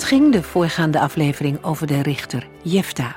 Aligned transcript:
Het 0.00 0.08
ging 0.08 0.32
de 0.32 0.42
voorgaande 0.42 1.00
aflevering 1.00 1.64
over 1.64 1.86
de 1.86 2.02
richter 2.02 2.48
Jefta. 2.62 3.16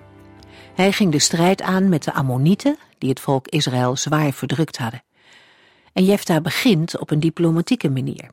Hij 0.75 0.91
ging 0.91 1.11
de 1.11 1.19
strijd 1.19 1.61
aan 1.61 1.89
met 1.89 2.03
de 2.03 2.13
Ammonieten, 2.13 2.77
die 2.97 3.09
het 3.09 3.19
volk 3.19 3.47
Israël 3.47 3.95
zwaar 3.95 4.31
verdrukt 4.31 4.77
hadden. 4.77 5.03
En 5.93 6.05
Jefta 6.05 6.41
begint 6.41 6.99
op 6.99 7.11
een 7.11 7.19
diplomatieke 7.19 7.89
manier. 7.89 8.29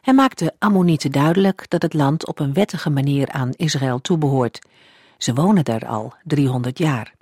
Hij 0.00 0.14
maakt 0.14 0.38
de 0.38 0.52
Ammonieten 0.58 1.12
duidelijk 1.12 1.64
dat 1.68 1.82
het 1.82 1.94
land 1.94 2.26
op 2.26 2.38
een 2.38 2.52
wettige 2.52 2.90
manier 2.90 3.30
aan 3.30 3.52
Israël 3.56 4.00
toebehoort. 4.00 4.66
Ze 5.18 5.34
wonen 5.34 5.64
daar 5.64 5.86
al 5.86 6.14
300 6.24 6.78
jaar. 6.78 7.14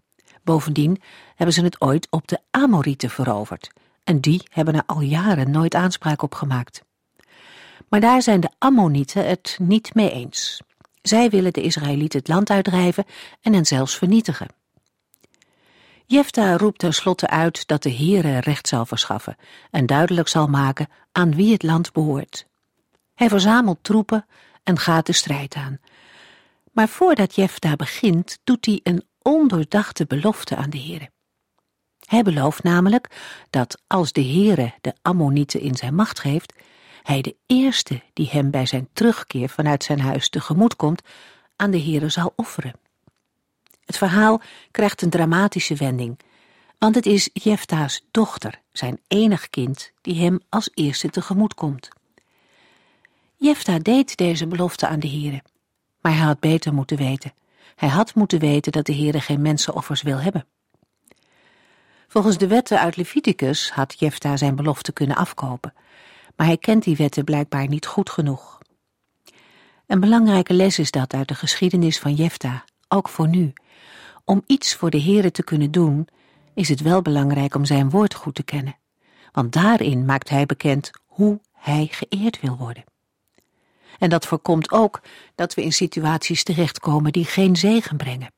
Bovendien 0.42 1.00
hebben 1.34 1.54
ze 1.54 1.62
het 1.62 1.80
ooit 1.80 2.06
op 2.10 2.28
de 2.28 2.38
Amorieten 2.50 3.10
veroverd. 3.10 3.70
En 4.04 4.20
die 4.20 4.42
hebben 4.50 4.74
er 4.74 4.82
al 4.86 5.00
jaren 5.00 5.50
nooit 5.50 5.74
aanspraak 5.74 6.22
op 6.22 6.34
gemaakt. 6.34 6.82
Maar 7.91 8.00
daar 8.00 8.22
zijn 8.22 8.41
de 8.41 8.50
Ammonieten 8.58 9.27
het 9.27 9.56
niet 9.60 9.94
mee 9.94 10.10
eens. 10.10 10.60
Zij 11.02 11.30
willen 11.30 11.52
de 11.52 11.62
Israëlieten 11.62 12.19
het 12.19 12.28
land 12.28 12.50
uitdrijven 12.50 13.05
en 13.41 13.52
hen 13.52 13.66
zelfs 13.66 13.97
vernietigen. 13.97 14.48
Jefta 16.06 16.56
roept 16.56 16.78
tenslotte 16.78 17.28
uit 17.28 17.66
dat 17.66 17.82
de 17.82 17.94
Heere 17.94 18.38
recht 18.38 18.69
zal 18.69 18.86
verschaffen 18.86 19.36
en 19.70 19.86
duidelijk 19.86 20.28
zal 20.28 20.47
maken 20.47 20.88
aan 21.12 21.34
wie 21.34 21.52
het 21.52 21.62
land 21.62 21.92
behoort. 21.92 22.47
Hij 23.14 23.28
verzamelt 23.28 23.78
troepen 23.82 24.27
en 24.62 24.78
gaat 24.78 25.06
de 25.06 25.12
strijd 25.12 25.54
aan. 25.54 25.80
Maar 26.72 26.88
voordat 26.88 27.34
Jefta 27.34 27.77
begint, 27.77 28.38
doet 28.44 28.66
hij 28.66 28.80
een 28.82 29.04
ondoordachte 29.22 30.06
belofte 30.06 30.56
aan 30.56 30.70
de 30.70 30.80
Heere. 30.80 31.10
Hij 32.06 32.22
belooft 32.22 32.62
namelijk 32.62 33.08
dat 33.50 33.82
als 33.86 34.12
de 34.12 34.25
Heere 34.25 34.75
de 34.80 34.94
Ammonieten 35.02 35.60
in 35.60 35.75
zijn 35.75 35.94
macht 35.94 36.19
geeft, 36.19 36.54
hij 37.02 37.20
de 37.20 37.36
eerste 37.46 38.02
die 38.12 38.28
hem 38.30 38.50
bij 38.50 38.66
zijn 38.66 38.88
terugkeer 38.92 39.48
vanuit 39.48 39.84
zijn 39.84 40.00
huis 40.00 40.28
tegemoet 40.28 40.76
komt, 40.76 41.02
aan 41.56 41.70
de 41.70 41.82
Heere 41.82 42.08
zal 42.08 42.32
offeren. 42.36 42.74
Het 43.84 43.98
verhaal 43.98 44.40
krijgt 44.70 45.02
een 45.02 45.10
dramatische 45.10 45.74
wending, 45.74 46.18
want 46.78 46.94
het 46.94 47.06
is 47.06 47.30
Jefta's 47.32 48.04
dochter, 48.10 48.60
zijn 48.72 49.00
enig 49.08 49.50
kind, 49.50 49.92
die 50.00 50.22
hem 50.22 50.40
als 50.48 50.70
eerste 50.74 51.10
tegemoet 51.10 51.54
komt. 51.54 51.88
Jefta 53.36 53.78
deed 53.78 54.16
deze 54.16 54.46
belofte 54.46 54.86
aan 54.86 55.00
de 55.00 55.08
Heere, 55.08 55.42
maar 56.00 56.12
hij 56.12 56.24
had 56.24 56.40
beter 56.40 56.74
moeten 56.74 56.96
weten. 56.96 57.32
Hij 57.76 57.88
had 57.88 58.14
moeten 58.14 58.38
weten 58.38 58.72
dat 58.72 58.86
de 58.86 58.94
Heere 58.94 59.20
geen 59.20 59.42
mensenoffers 59.42 60.02
wil 60.02 60.18
hebben. 60.18 60.46
Volgens 62.08 62.38
de 62.38 62.46
wetten 62.46 62.80
uit 62.80 62.96
Leviticus 62.96 63.70
had 63.70 63.98
Jefta 63.98 64.36
zijn 64.36 64.56
belofte 64.56 64.92
kunnen 64.92 65.16
afkopen, 65.16 65.75
maar 66.40 66.48
hij 66.48 66.58
kent 66.58 66.84
die 66.84 66.96
wetten 66.96 67.24
blijkbaar 67.24 67.68
niet 67.68 67.86
goed 67.86 68.10
genoeg. 68.10 68.58
Een 69.86 70.00
belangrijke 70.00 70.52
les 70.52 70.78
is 70.78 70.90
dat 70.90 71.14
uit 71.14 71.28
de 71.28 71.34
geschiedenis 71.34 71.98
van 71.98 72.14
Jefta, 72.14 72.64
ook 72.88 73.08
voor 73.08 73.28
nu. 73.28 73.52
Om 74.24 74.42
iets 74.46 74.74
voor 74.74 74.90
de 74.90 75.02
Heere 75.02 75.30
te 75.30 75.42
kunnen 75.42 75.70
doen, 75.70 76.08
is 76.54 76.68
het 76.68 76.80
wel 76.80 77.02
belangrijk 77.02 77.54
om 77.54 77.64
zijn 77.64 77.90
woord 77.90 78.14
goed 78.14 78.34
te 78.34 78.42
kennen, 78.42 78.76
want 79.32 79.52
daarin 79.52 80.04
maakt 80.04 80.28
hij 80.28 80.46
bekend 80.46 80.90
hoe 81.06 81.40
hij 81.52 81.88
geëerd 81.90 82.40
wil 82.40 82.56
worden. 82.56 82.84
En 83.98 84.10
dat 84.10 84.26
voorkomt 84.26 84.72
ook 84.72 85.00
dat 85.34 85.54
we 85.54 85.62
in 85.62 85.72
situaties 85.72 86.42
terechtkomen 86.42 87.12
die 87.12 87.24
geen 87.24 87.56
zegen 87.56 87.96
brengen. 87.96 88.32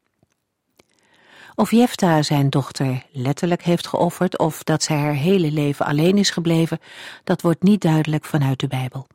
Of 1.54 1.70
Jefta 1.70 2.22
zijn 2.22 2.50
dochter 2.50 3.06
letterlijk 3.12 3.62
heeft 3.62 3.86
geofferd 3.86 4.38
of 4.38 4.62
dat 4.62 4.82
zij 4.82 4.96
haar 4.96 5.14
hele 5.14 5.50
leven 5.50 5.86
alleen 5.86 6.18
is 6.18 6.30
gebleven, 6.30 6.78
dat 7.24 7.42
wordt 7.42 7.62
niet 7.62 7.80
duidelijk 7.80 8.24
vanuit 8.24 8.60
de 8.60 8.66
Bijbel. 8.66 9.06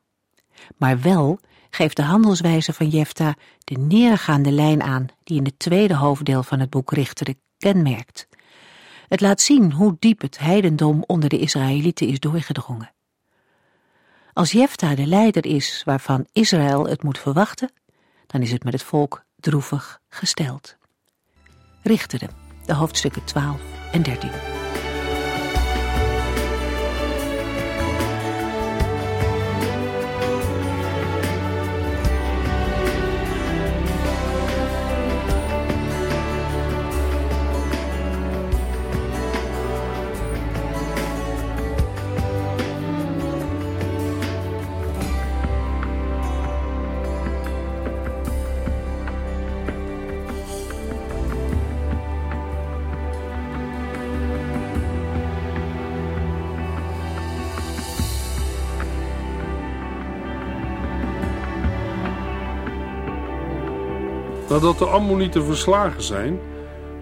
Maar 0.77 1.01
wel 1.01 1.39
geeft 1.69 1.95
de 1.95 2.01
handelswijze 2.01 2.73
van 2.73 2.87
Jefta 2.89 3.35
de 3.63 3.77
neergaande 3.77 4.51
lijn 4.51 4.83
aan 4.83 5.05
die 5.23 5.37
in 5.37 5.45
het 5.45 5.59
tweede 5.59 5.95
hoofddeel 5.95 6.43
van 6.43 6.59
het 6.59 6.69
boek 6.69 6.91
Richteren 6.91 7.39
kenmerkt. 7.57 8.27
Het 9.07 9.21
laat 9.21 9.41
zien 9.41 9.71
hoe 9.71 9.95
diep 9.99 10.21
het 10.21 10.39
heidendom 10.39 11.03
onder 11.05 11.29
de 11.29 11.39
Israëlieten 11.39 12.07
is 12.07 12.19
doorgedrongen. 12.19 12.91
Als 14.33 14.51
Jefta 14.51 14.95
de 14.95 15.05
leider 15.05 15.45
is 15.45 15.81
waarvan 15.85 16.27
Israël 16.31 16.87
het 16.87 17.03
moet 17.03 17.19
verwachten, 17.19 17.71
dan 18.27 18.41
is 18.41 18.51
het 18.51 18.63
met 18.63 18.73
het 18.73 18.83
volk 18.83 19.23
droevig 19.35 19.99
gesteld. 20.09 20.76
Richteren, 21.87 22.29
de 22.65 22.73
hoofdstukken 22.73 23.23
12 23.23 23.55
en 23.91 24.03
13. 24.03 24.56
Nadat 64.49 64.77
de 64.77 64.85
Ammonieten 64.85 65.45
verslagen 65.45 66.01
zijn, 66.01 66.39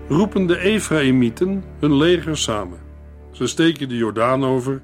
roepen 0.08 0.46
de 0.46 0.58
Efraïmieten 0.58 1.64
hun 1.80 1.98
leger 1.98 2.38
samen. 2.38 2.80
Ze 3.32 3.48
steken 3.48 3.90
de 3.90 3.96
Jordaan 3.96 4.46
over 4.46 4.82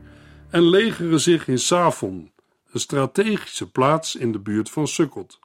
en 0.50 0.70
legeren 0.70 1.20
zich 1.20 1.48
in 1.48 1.60
Savon, 1.60 2.32
een 2.72 2.80
strategische 2.80 3.72
plaats 3.72 4.16
in 4.16 4.32
de 4.32 4.40
buurt 4.40 4.70
van 4.70 4.88
Sukkot. 4.88 5.40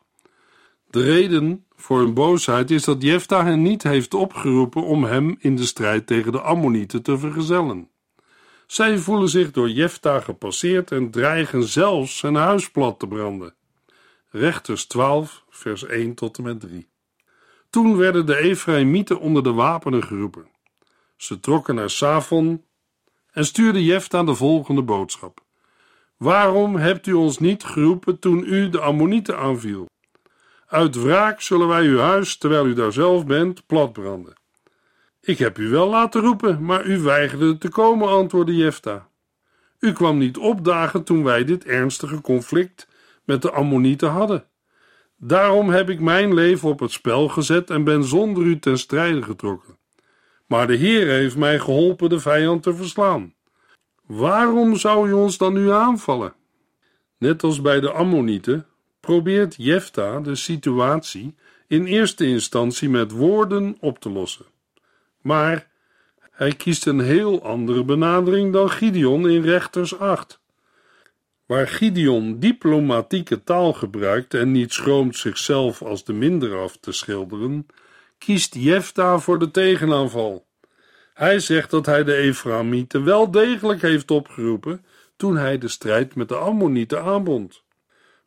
De 0.90 1.02
reden 1.02 1.64
voor 1.76 1.98
hun 1.98 2.14
boosheid 2.14 2.70
is 2.70 2.84
dat 2.84 3.02
Jefta 3.02 3.44
hen 3.44 3.62
niet 3.62 3.82
heeft 3.82 4.14
opgeroepen 4.14 4.82
om 4.82 5.04
hem 5.04 5.36
in 5.38 5.56
de 5.56 5.66
strijd 5.66 6.06
tegen 6.06 6.32
de 6.32 6.40
Ammonieten 6.40 7.02
te 7.02 7.18
vergezellen. 7.18 7.88
Zij 8.66 8.98
voelen 8.98 9.28
zich 9.28 9.50
door 9.50 9.70
Jefta 9.70 10.20
gepasseerd 10.20 10.90
en 10.90 11.10
dreigen 11.10 11.62
zelfs 11.62 12.18
zijn 12.18 12.34
huis 12.34 12.70
plat 12.70 12.98
te 12.98 13.06
branden. 13.06 13.54
Rechters 14.30 14.86
12, 14.86 15.44
vers 15.50 15.84
1 15.84 16.14
tot 16.14 16.38
en 16.38 16.42
met 16.42 16.60
3. 16.60 16.86
Toen 17.76 17.96
werden 17.96 18.26
de 18.26 18.36
Efraïmieten 18.36 19.20
onder 19.20 19.42
de 19.42 19.52
wapenen 19.52 20.02
geroepen. 20.02 20.48
Ze 21.16 21.40
trokken 21.40 21.74
naar 21.74 21.90
Savon 21.90 22.64
en 23.30 23.44
stuurden 23.44 23.82
Jefta 23.82 24.22
de 24.22 24.34
volgende 24.34 24.82
boodschap. 24.82 25.40
Waarom 26.16 26.76
hebt 26.76 27.06
u 27.06 27.12
ons 27.12 27.38
niet 27.38 27.64
geroepen 27.64 28.18
toen 28.18 28.44
u 28.46 28.68
de 28.68 28.80
Ammonieten 28.80 29.38
aanviel? 29.38 29.86
Uit 30.66 30.94
wraak 30.94 31.40
zullen 31.40 31.68
wij 31.68 31.84
uw 31.84 31.98
huis, 31.98 32.36
terwijl 32.36 32.66
u 32.66 32.74
daar 32.74 32.92
zelf 32.92 33.26
bent, 33.26 33.66
platbranden. 33.66 34.34
Ik 35.20 35.38
heb 35.38 35.58
u 35.58 35.68
wel 35.68 35.88
laten 35.88 36.20
roepen, 36.20 36.64
maar 36.64 36.86
u 36.86 36.98
weigerde 36.98 37.58
te 37.58 37.68
komen, 37.68 38.08
antwoordde 38.08 38.56
Jefta. 38.56 39.08
U 39.78 39.92
kwam 39.92 40.18
niet 40.18 40.36
opdagen 40.36 41.04
toen 41.04 41.24
wij 41.24 41.44
dit 41.44 41.64
ernstige 41.64 42.20
conflict 42.20 42.88
met 43.24 43.42
de 43.42 43.50
Ammonieten 43.50 44.10
hadden. 44.10 44.48
Daarom 45.16 45.68
heb 45.68 45.90
ik 45.90 46.00
mijn 46.00 46.34
leven 46.34 46.68
op 46.68 46.80
het 46.80 46.90
spel 46.90 47.28
gezet 47.28 47.70
en 47.70 47.84
ben 47.84 48.04
zonder 48.04 48.44
u 48.44 48.58
ten 48.58 48.78
strijde 48.78 49.22
getrokken. 49.22 49.78
Maar 50.46 50.66
de 50.66 50.74
Heer 50.74 51.06
heeft 51.06 51.36
mij 51.36 51.58
geholpen 51.58 52.08
de 52.08 52.20
vijand 52.20 52.62
te 52.62 52.74
verslaan. 52.74 53.34
Waarom 54.06 54.76
zou 54.76 55.08
u 55.08 55.12
ons 55.12 55.38
dan 55.38 55.52
nu 55.52 55.70
aanvallen? 55.70 56.34
Net 57.18 57.42
als 57.42 57.60
bij 57.60 57.80
de 57.80 57.90
Ammonieten 57.90 58.66
probeert 59.00 59.54
Jefta 59.58 60.20
de 60.20 60.34
situatie 60.34 61.34
in 61.66 61.84
eerste 61.84 62.26
instantie 62.26 62.88
met 62.88 63.10
woorden 63.10 63.76
op 63.80 63.98
te 63.98 64.10
lossen. 64.10 64.46
Maar 65.22 65.68
hij 66.30 66.52
kiest 66.52 66.86
een 66.86 67.00
heel 67.00 67.42
andere 67.42 67.84
benadering 67.84 68.52
dan 68.52 68.70
Gideon 68.70 69.28
in 69.28 69.42
Rechters 69.42 69.98
8. 69.98 70.40
Waar 71.46 71.68
Gideon 71.68 72.38
diplomatieke 72.38 73.42
taal 73.42 73.72
gebruikt 73.72 74.34
en 74.34 74.52
niet 74.52 74.72
schroomt 74.72 75.16
zichzelf 75.16 75.82
als 75.82 76.04
de 76.04 76.12
minder 76.12 76.58
af 76.58 76.76
te 76.76 76.92
schilderen, 76.92 77.66
kiest 78.18 78.54
Jefta 78.54 79.18
voor 79.18 79.38
de 79.38 79.50
tegenaanval. 79.50 80.46
Hij 81.14 81.38
zegt 81.38 81.70
dat 81.70 81.86
hij 81.86 82.04
de 82.04 82.14
Efraïmieten 82.14 83.04
wel 83.04 83.30
degelijk 83.30 83.82
heeft 83.82 84.10
opgeroepen 84.10 84.84
toen 85.16 85.36
hij 85.36 85.58
de 85.58 85.68
strijd 85.68 86.14
met 86.14 86.28
de 86.28 86.36
Ammonieten 86.36 87.02
aanbond. 87.02 87.62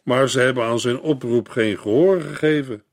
Maar 0.04 0.30
ze 0.30 0.40
hebben 0.40 0.64
aan 0.64 0.80
zijn 0.80 1.00
oproep 1.00 1.50
geen 1.50 1.78
gehoor 1.78 2.22
gegeven. 2.22 2.84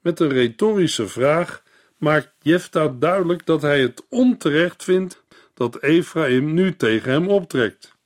Met 0.00 0.20
een 0.20 0.28
retorische 0.28 1.08
vraag 1.08 1.62
maakt 1.96 2.32
Jefta 2.42 2.88
duidelijk 2.98 3.46
dat 3.46 3.62
hij 3.62 3.80
het 3.80 4.06
onterecht 4.08 4.84
vindt 4.84 5.22
dat 5.54 5.82
Ephraim 5.82 6.54
nu 6.54 6.76
tegen 6.76 7.12
hem 7.12 7.28
optrekt. 7.28 7.97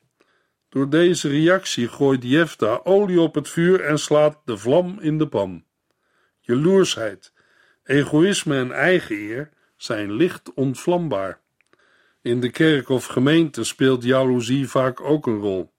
Door 0.73 0.89
deze 0.89 1.29
reactie 1.29 1.89
gooit 1.89 2.23
Jefta 2.23 2.81
olie 2.85 3.21
op 3.21 3.35
het 3.35 3.49
vuur 3.49 3.81
en 3.81 3.99
slaat 3.99 4.39
de 4.45 4.57
vlam 4.57 4.99
in 5.01 5.19
de 5.19 5.29
pan. 5.29 5.65
Jaloersheid, 6.41 7.33
egoïsme 7.85 8.57
en 8.57 8.73
eigeneer 8.73 9.51
zijn 9.77 10.13
licht 10.13 10.55
ontvlambaar. 10.55 11.41
In 12.23 12.41
de 12.41 12.51
kerk 12.51 12.89
of 12.89 13.07
gemeente 13.07 13.65
speelt 13.65 14.05
jaloezie 14.05 14.69
vaak 14.69 15.01
ook 15.01 15.27
een 15.27 15.39
rol. 15.39 15.73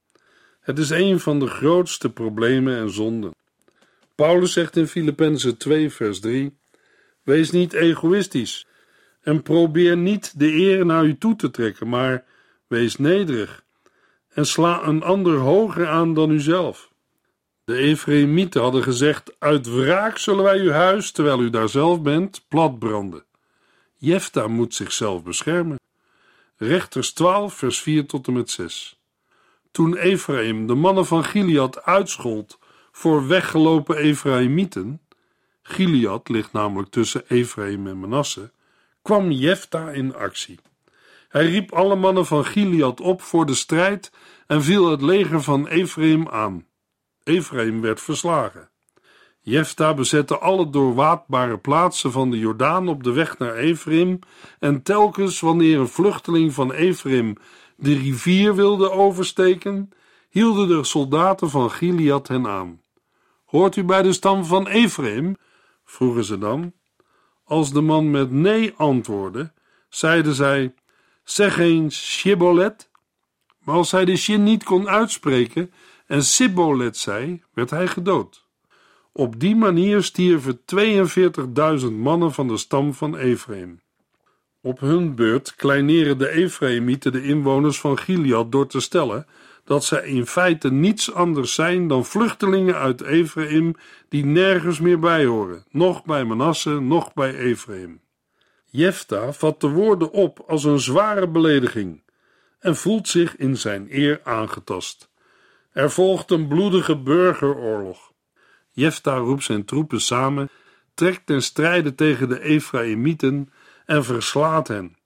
Het 0.59 0.79
is 0.79 0.89
een 0.89 1.19
van 1.19 1.39
de 1.39 1.47
grootste 1.47 2.11
problemen 2.11 2.77
en 2.77 2.89
zonden. 2.89 3.35
Paulus 4.15 4.53
zegt 4.53 4.75
in 4.75 4.87
Filippenzen 4.87 5.57
2 5.57 5.89
vers 5.89 6.19
3 6.19 6.57
Wees 7.23 7.51
niet 7.51 7.73
egoïstisch 7.73 8.67
en 9.21 9.41
probeer 9.41 9.97
niet 9.97 10.39
de 10.39 10.53
eer 10.53 10.85
naar 10.85 11.05
u 11.05 11.17
toe 11.17 11.35
te 11.35 11.51
trekken, 11.51 11.89
maar 11.89 12.25
wees 12.67 12.97
nederig 12.97 13.62
en 14.33 14.45
sla 14.45 14.83
een 14.83 15.03
ander 15.03 15.37
hoger 15.37 15.87
aan 15.87 16.13
dan 16.13 16.29
uzelf. 16.29 16.91
De 17.63 17.75
Efraïmieten 17.75 18.61
hadden 18.61 18.83
gezegd: 18.83 19.35
Uit 19.39 19.67
wraak 19.67 20.17
zullen 20.17 20.43
wij 20.43 20.59
uw 20.59 20.71
huis, 20.71 21.11
terwijl 21.11 21.41
u 21.41 21.49
daar 21.49 21.69
zelf 21.69 22.01
bent, 22.01 22.45
platbranden. 22.47 23.23
Jefta 23.97 24.47
moet 24.47 24.73
zichzelf 24.73 25.23
beschermen. 25.23 25.79
Rechters 26.57 27.13
12, 27.13 27.53
vers 27.53 27.81
4 27.81 28.05
tot 28.05 28.27
en 28.27 28.33
met 28.33 28.49
6. 28.49 28.99
Toen 29.71 29.97
Ephraim 29.97 30.67
de 30.67 30.73
mannen 30.73 31.05
van 31.05 31.23
Gilead 31.23 31.83
uitschold 31.83 32.59
voor 32.91 33.27
weggelopen 33.27 33.97
Efraïmieten, 33.97 35.01
Gilead 35.61 36.29
ligt 36.29 36.53
namelijk 36.53 36.89
tussen 36.89 37.23
Ephraim 37.27 37.87
en 37.87 37.99
Manasse, 37.99 38.51
kwam 39.01 39.31
Jefta 39.31 39.89
in 39.89 40.15
actie. 40.15 40.59
Hij 41.33 41.45
riep 41.45 41.71
alle 41.71 41.95
mannen 41.95 42.25
van 42.25 42.45
Gilead 42.45 43.01
op 43.01 43.21
voor 43.21 43.45
de 43.45 43.53
strijd 43.53 44.11
en 44.47 44.63
viel 44.63 44.89
het 44.89 45.01
leger 45.01 45.41
van 45.41 45.67
Ephraim 45.67 46.29
aan. 46.29 46.65
Ephraim 47.23 47.81
werd 47.81 48.01
verslagen. 48.01 48.69
Jefta 49.41 49.93
bezette 49.93 50.37
alle 50.37 50.69
doorwaadbare 50.69 51.57
plaatsen 51.57 52.11
van 52.11 52.31
de 52.31 52.39
Jordaan 52.39 52.87
op 52.87 53.03
de 53.03 53.11
weg 53.11 53.37
naar 53.37 53.55
Ephraim 53.55 54.19
en 54.59 54.83
telkens 54.83 55.39
wanneer 55.39 55.79
een 55.79 55.87
vluchteling 55.87 56.53
van 56.53 56.71
Ephraim 56.71 57.37
de 57.75 57.93
rivier 57.93 58.55
wilde 58.55 58.91
oversteken, 58.91 59.89
hielden 60.29 60.67
de 60.67 60.83
soldaten 60.83 61.49
van 61.49 61.71
Gilead 61.71 62.27
hen 62.27 62.47
aan. 62.47 62.81
Hoort 63.45 63.75
u 63.75 63.83
bij 63.83 64.01
de 64.01 64.13
stam 64.13 64.45
van 64.45 64.67
Ephraim? 64.67 65.35
vroegen 65.85 66.23
ze 66.23 66.37
dan. 66.37 66.73
Als 67.43 67.71
de 67.71 67.81
man 67.81 68.11
met 68.11 68.31
nee 68.31 68.73
antwoordde, 68.77 69.53
zeiden 69.89 70.33
zij: 70.33 70.73
Zeg 71.23 71.57
eens 71.57 72.17
Shibbolet. 72.17 72.89
Maar 73.63 73.75
als 73.75 73.91
hij 73.91 74.05
de 74.05 74.15
shin 74.15 74.43
niet 74.43 74.63
kon 74.63 74.89
uitspreken 74.89 75.71
en 76.05 76.23
Sibbolet 76.23 76.97
zei, 76.97 77.43
werd 77.53 77.69
hij 77.69 77.87
gedood. 77.87 78.45
Op 79.11 79.39
die 79.39 79.55
manier 79.55 80.03
stierven 80.03 80.61
42.000 81.81 81.91
mannen 81.91 82.33
van 82.33 82.47
de 82.47 82.57
stam 82.57 82.93
van 82.93 83.17
Ephraim. 83.17 83.81
Op 84.61 84.79
hun 84.79 85.15
beurt 85.15 85.55
kleineren 85.55 86.17
de 86.17 86.29
Ephraimieten 86.29 87.11
de 87.11 87.23
inwoners 87.23 87.79
van 87.79 87.97
Gilead 87.97 88.51
door 88.51 88.67
te 88.67 88.79
stellen 88.79 89.27
dat 89.63 89.85
zij 89.85 90.07
in 90.07 90.25
feite 90.25 90.71
niets 90.71 91.13
anders 91.13 91.53
zijn 91.53 91.87
dan 91.87 92.05
vluchtelingen 92.05 92.75
uit 92.75 93.01
Ephraim 93.01 93.75
die 94.09 94.25
nergens 94.25 94.79
meer 94.79 94.99
bij 94.99 95.25
horen, 95.25 95.65
nog 95.69 96.05
bij 96.05 96.23
Manasse, 96.23 96.79
nog 96.79 97.13
bij 97.13 97.35
Ephraim. 97.35 98.02
Jefta 98.75 99.33
vat 99.33 99.61
de 99.61 99.69
woorden 99.69 100.11
op 100.11 100.43
als 100.47 100.63
een 100.63 100.79
zware 100.79 101.27
belediging 101.27 102.03
en 102.59 102.75
voelt 102.75 103.07
zich 103.07 103.35
in 103.35 103.57
zijn 103.57 103.87
eer 103.89 104.21
aangetast. 104.23 105.09
Er 105.71 105.91
volgt 105.91 106.31
een 106.31 106.47
bloedige 106.47 106.97
burgeroorlog. 106.97 108.11
Jefta 108.71 109.15
roept 109.15 109.43
zijn 109.43 109.65
troepen 109.65 110.01
samen, 110.01 110.49
trekt 110.93 111.25
ten 111.25 111.41
strijde 111.41 111.95
tegen 111.95 112.29
de 112.29 112.39
Ephraimieten 112.39 113.51
en 113.85 114.03
verslaat 114.03 114.67
hen. 114.67 114.97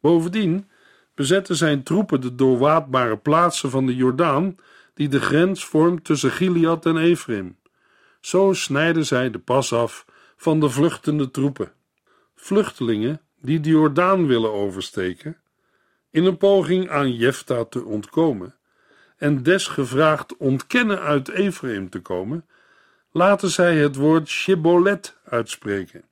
Bovendien 0.00 0.68
bezetten 1.14 1.56
zijn 1.56 1.82
troepen 1.82 2.20
de 2.20 2.34
doorwaadbare 2.34 3.16
plaatsen 3.16 3.70
van 3.70 3.86
de 3.86 3.96
Jordaan, 3.96 4.56
die 4.94 5.08
de 5.08 5.20
grens 5.20 5.64
vormt 5.64 6.04
tussen 6.04 6.30
Gilead 6.30 6.86
en 6.86 6.96
Ephraim. 6.96 7.56
Zo 8.20 8.52
snijden 8.52 9.06
zij 9.06 9.30
de 9.30 9.38
pas 9.38 9.72
af 9.72 10.04
van 10.36 10.60
de 10.60 10.70
vluchtende 10.70 11.30
troepen. 11.30 11.75
Vluchtelingen 12.36 13.20
die 13.40 13.60
de 13.60 13.68
Jordaan 13.68 14.26
willen 14.26 14.52
oversteken, 14.52 15.36
in 16.10 16.24
een 16.24 16.36
poging 16.36 16.90
aan 16.90 17.12
Jefta 17.12 17.64
te 17.64 17.84
ontkomen 17.84 18.54
en 19.16 19.42
desgevraagd 19.42 20.36
ontkennen 20.36 21.00
uit 21.00 21.28
Ephraim 21.28 21.90
te 21.90 22.00
komen, 22.00 22.46
laten 23.10 23.50
zij 23.50 23.76
het 23.76 23.96
woord 23.96 24.28
Shibbolet 24.28 25.16
uitspreken. 25.24 26.04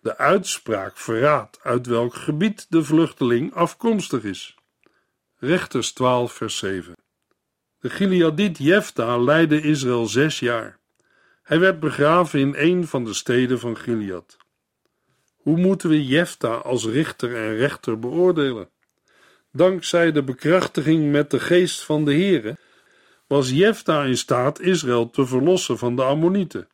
De 0.00 0.16
uitspraak 0.16 0.96
verraadt 0.96 1.58
uit 1.62 1.86
welk 1.86 2.14
gebied 2.14 2.66
de 2.68 2.84
vluchteling 2.84 3.54
afkomstig 3.54 4.24
is. 4.24 4.56
Rechters 5.38 5.92
12, 5.92 6.32
vers 6.32 6.56
7. 6.56 6.96
De 7.80 7.90
Gileadiet 7.90 8.58
Jefta 8.58 9.18
leidde 9.18 9.60
Israël 9.60 10.06
zes 10.06 10.38
jaar. 10.40 10.78
Hij 11.42 11.60
werd 11.60 11.80
begraven 11.80 12.40
in 12.40 12.54
een 12.56 12.86
van 12.86 13.04
de 13.04 13.14
steden 13.14 13.58
van 13.58 13.76
Gilead. 13.76 14.36
Hoe 15.48 15.58
moeten 15.58 15.88
we 15.88 16.06
Jefta 16.06 16.54
als 16.54 16.86
richter 16.86 17.36
en 17.36 17.56
rechter 17.56 17.98
beoordelen? 17.98 18.68
Dankzij 19.52 20.12
de 20.12 20.22
bekrachtiging 20.22 21.10
met 21.10 21.30
de 21.30 21.40
geest 21.40 21.84
van 21.84 22.04
de 22.04 22.12
Heere 22.12 22.56
was 23.26 23.50
Jefta 23.50 24.04
in 24.04 24.16
staat 24.16 24.60
Israël 24.60 25.10
te 25.10 25.26
verlossen 25.26 25.78
van 25.78 25.96
de 25.96 26.02
Ammonieten. 26.02 26.68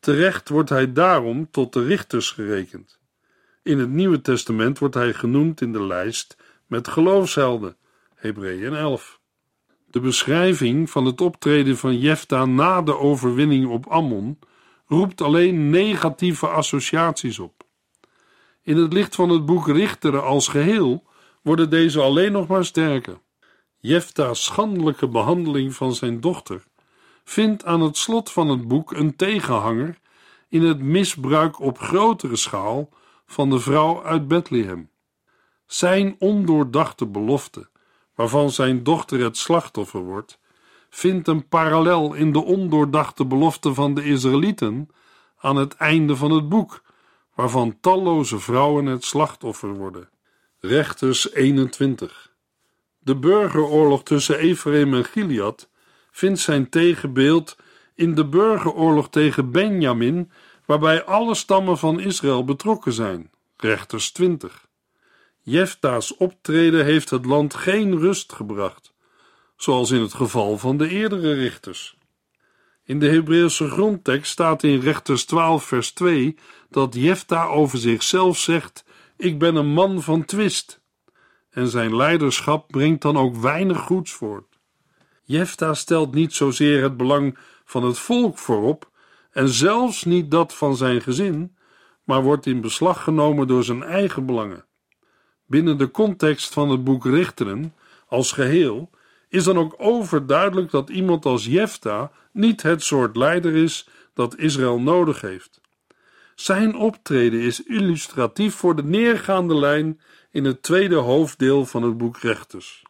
Terecht 0.00 0.48
wordt 0.48 0.68
hij 0.68 0.92
daarom 0.92 1.50
tot 1.50 1.72
de 1.72 1.84
richters 1.84 2.30
gerekend. 2.30 2.98
In 3.62 3.78
het 3.78 3.90
Nieuwe 3.90 4.20
Testament 4.20 4.78
wordt 4.78 4.94
hij 4.94 5.12
genoemd 5.12 5.60
in 5.60 5.72
de 5.72 5.82
lijst 5.82 6.36
met 6.66 6.88
geloofshelden, 6.88 7.76
Hebreeën 8.14 8.74
11. 8.74 9.20
De 9.86 10.00
beschrijving 10.00 10.90
van 10.90 11.04
het 11.04 11.20
optreden 11.20 11.76
van 11.76 11.98
Jefta 11.98 12.44
na 12.44 12.82
de 12.82 12.96
overwinning 12.96 13.66
op 13.66 13.86
Ammon 13.86 14.38
roept 14.86 15.20
alleen 15.20 15.70
negatieve 15.70 16.46
associaties 16.46 17.38
op. 17.38 17.57
In 18.68 18.76
het 18.76 18.92
licht 18.92 19.14
van 19.14 19.28
het 19.28 19.46
boek 19.46 19.68
Richteren 19.68 20.24
als 20.24 20.48
geheel 20.48 21.02
worden 21.42 21.70
deze 21.70 22.00
alleen 22.00 22.32
nog 22.32 22.46
maar 22.46 22.64
sterker. 22.64 23.18
Jefta's 23.76 24.44
schandelijke 24.44 25.08
behandeling 25.08 25.74
van 25.74 25.94
zijn 25.94 26.20
dochter 26.20 26.64
vindt 27.24 27.64
aan 27.64 27.80
het 27.80 27.96
slot 27.96 28.30
van 28.30 28.48
het 28.48 28.68
boek 28.68 28.92
een 28.92 29.16
tegenhanger 29.16 29.98
in 30.48 30.62
het 30.62 30.80
misbruik 30.80 31.60
op 31.60 31.78
grotere 31.78 32.36
schaal 32.36 32.88
van 33.26 33.50
de 33.50 33.58
vrouw 33.58 34.04
uit 34.04 34.28
Bethlehem. 34.28 34.90
Zijn 35.66 36.16
ondoordachte 36.18 37.06
belofte, 37.06 37.68
waarvan 38.14 38.50
zijn 38.50 38.82
dochter 38.82 39.20
het 39.20 39.36
slachtoffer 39.36 40.00
wordt, 40.00 40.38
vindt 40.90 41.28
een 41.28 41.48
parallel 41.48 42.14
in 42.14 42.32
de 42.32 42.44
ondoordachte 42.44 43.24
belofte 43.24 43.74
van 43.74 43.94
de 43.94 44.04
Israëlieten 44.04 44.88
aan 45.38 45.56
het 45.56 45.74
einde 45.74 46.16
van 46.16 46.30
het 46.30 46.48
boek, 46.48 46.86
waarvan 47.38 47.80
talloze 47.80 48.38
vrouwen 48.38 48.86
het 48.86 49.04
slachtoffer 49.04 49.74
worden. 49.74 50.08
Rechters 50.60 51.32
21. 51.32 52.32
De 52.98 53.16
burgeroorlog 53.16 54.02
tussen 54.02 54.38
Ephraim 54.38 54.94
en 54.94 55.04
Gilead 55.04 55.68
vindt 56.10 56.38
zijn 56.38 56.68
tegenbeeld 56.68 57.56
in 57.94 58.14
de 58.14 58.26
burgeroorlog 58.26 59.10
tegen 59.10 59.50
Benjamin, 59.50 60.30
waarbij 60.64 61.04
alle 61.04 61.34
stammen 61.34 61.78
van 61.78 62.00
Israël 62.00 62.44
betrokken 62.44 62.92
zijn. 62.92 63.30
Rechters 63.56 64.12
20. 64.12 64.66
Jefta's 65.42 66.16
optreden 66.16 66.84
heeft 66.84 67.10
het 67.10 67.24
land 67.24 67.54
geen 67.54 67.98
rust 67.98 68.32
gebracht, 68.32 68.92
zoals 69.56 69.90
in 69.90 70.00
het 70.00 70.14
geval 70.14 70.58
van 70.58 70.76
de 70.76 70.88
eerdere 70.88 71.32
richters. 71.32 71.97
In 72.88 72.98
de 72.98 73.08
Hebreeuwse 73.08 73.68
grondtekst 73.68 74.32
staat 74.32 74.62
in 74.62 74.80
Rechters 74.80 75.24
12, 75.24 75.64
vers 75.64 75.90
2 75.92 76.36
dat 76.70 76.94
Jefta 76.94 77.46
over 77.46 77.78
zichzelf 77.78 78.38
zegt: 78.38 78.84
Ik 79.16 79.38
ben 79.38 79.56
een 79.56 79.72
man 79.72 80.02
van 80.02 80.24
twist. 80.24 80.80
En 81.50 81.68
zijn 81.68 81.96
leiderschap 81.96 82.68
brengt 82.68 83.02
dan 83.02 83.16
ook 83.16 83.36
weinig 83.36 83.78
goeds 83.78 84.12
voort. 84.12 84.58
Jefta 85.22 85.74
stelt 85.74 86.14
niet 86.14 86.32
zozeer 86.32 86.82
het 86.82 86.96
belang 86.96 87.38
van 87.64 87.84
het 87.84 87.98
volk 87.98 88.38
voorop 88.38 88.90
en 89.30 89.48
zelfs 89.48 90.04
niet 90.04 90.30
dat 90.30 90.54
van 90.54 90.76
zijn 90.76 91.00
gezin, 91.00 91.56
maar 92.04 92.22
wordt 92.22 92.46
in 92.46 92.60
beslag 92.60 93.02
genomen 93.02 93.46
door 93.46 93.64
zijn 93.64 93.82
eigen 93.82 94.26
belangen. 94.26 94.64
Binnen 95.46 95.78
de 95.78 95.90
context 95.90 96.52
van 96.52 96.70
het 96.70 96.84
boek 96.84 97.04
Richteren 97.04 97.74
als 98.06 98.32
geheel 98.32 98.90
is 99.28 99.44
dan 99.44 99.58
ook 99.58 99.74
overduidelijk 99.78 100.70
dat 100.70 100.90
iemand 100.90 101.24
als 101.24 101.44
Jefta 101.44 102.10
niet 102.32 102.62
het 102.62 102.82
soort 102.82 103.16
leider 103.16 103.54
is 103.54 103.88
dat 104.14 104.38
Israël 104.38 104.80
nodig 104.80 105.20
heeft. 105.20 105.60
Zijn 106.34 106.76
optreden 106.76 107.40
is 107.40 107.62
illustratief 107.62 108.54
voor 108.54 108.76
de 108.76 108.84
neergaande 108.84 109.54
lijn 109.54 110.00
in 110.30 110.44
het 110.44 110.62
tweede 110.62 110.94
hoofddeel 110.94 111.66
van 111.66 111.82
het 111.82 111.98
boek 111.98 112.18
Rechters. 112.18 112.82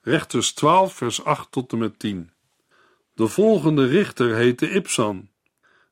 Rechters 0.00 0.52
12, 0.52 0.94
vers 0.94 1.24
8 1.24 1.52
tot 1.52 1.72
en 1.72 1.78
met 1.78 1.98
10. 1.98 2.30
De 3.14 3.28
volgende 3.28 3.86
richter 3.86 4.34
heette 4.34 4.70
Ipsan. 4.70 5.28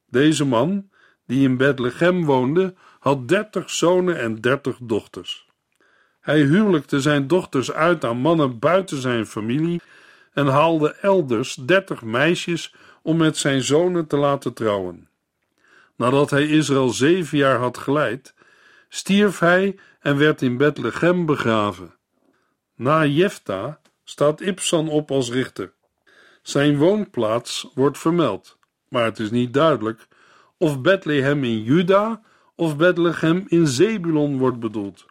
Deze 0.06 0.44
man, 0.44 0.90
die 1.26 1.48
in 1.48 1.56
Bethlehem 1.56 2.24
woonde, 2.24 2.74
had 2.98 3.28
dertig 3.28 3.70
zonen 3.70 4.18
en 4.18 4.40
dertig 4.40 4.78
dochters. 4.80 5.47
Hij 6.28 6.40
huwelijkte 6.40 7.00
zijn 7.00 7.26
dochters 7.26 7.72
uit 7.72 8.04
aan 8.04 8.16
mannen 8.16 8.58
buiten 8.58 9.00
zijn 9.00 9.26
familie 9.26 9.80
en 10.32 10.46
haalde 10.46 10.94
elders 10.94 11.54
dertig 11.54 12.02
meisjes 12.02 12.74
om 13.02 13.16
met 13.16 13.36
zijn 13.36 13.62
zonen 13.62 14.06
te 14.06 14.16
laten 14.16 14.52
trouwen. 14.52 15.08
Nadat 15.96 16.30
hij 16.30 16.46
Israël 16.46 16.88
zeven 16.88 17.38
jaar 17.38 17.58
had 17.58 17.78
geleid, 17.78 18.34
stierf 18.88 19.38
hij 19.38 19.78
en 20.00 20.18
werd 20.18 20.42
in 20.42 20.56
Bethlehem 20.56 21.26
begraven. 21.26 21.94
Na 22.74 23.04
Jefta 23.04 23.80
staat 24.04 24.40
Ibsan 24.40 24.88
op 24.88 25.10
als 25.10 25.30
richter. 25.30 25.72
Zijn 26.42 26.76
woonplaats 26.76 27.70
wordt 27.74 27.98
vermeld, 27.98 28.58
maar 28.88 29.04
het 29.04 29.18
is 29.18 29.30
niet 29.30 29.54
duidelijk 29.54 30.08
of 30.58 30.80
Bethlehem 30.80 31.44
in 31.44 31.62
Juda 31.62 32.22
of 32.54 32.76
Bethlehem 32.76 33.44
in 33.46 33.66
Zebulon 33.66 34.38
wordt 34.38 34.60
bedoeld. 34.60 35.06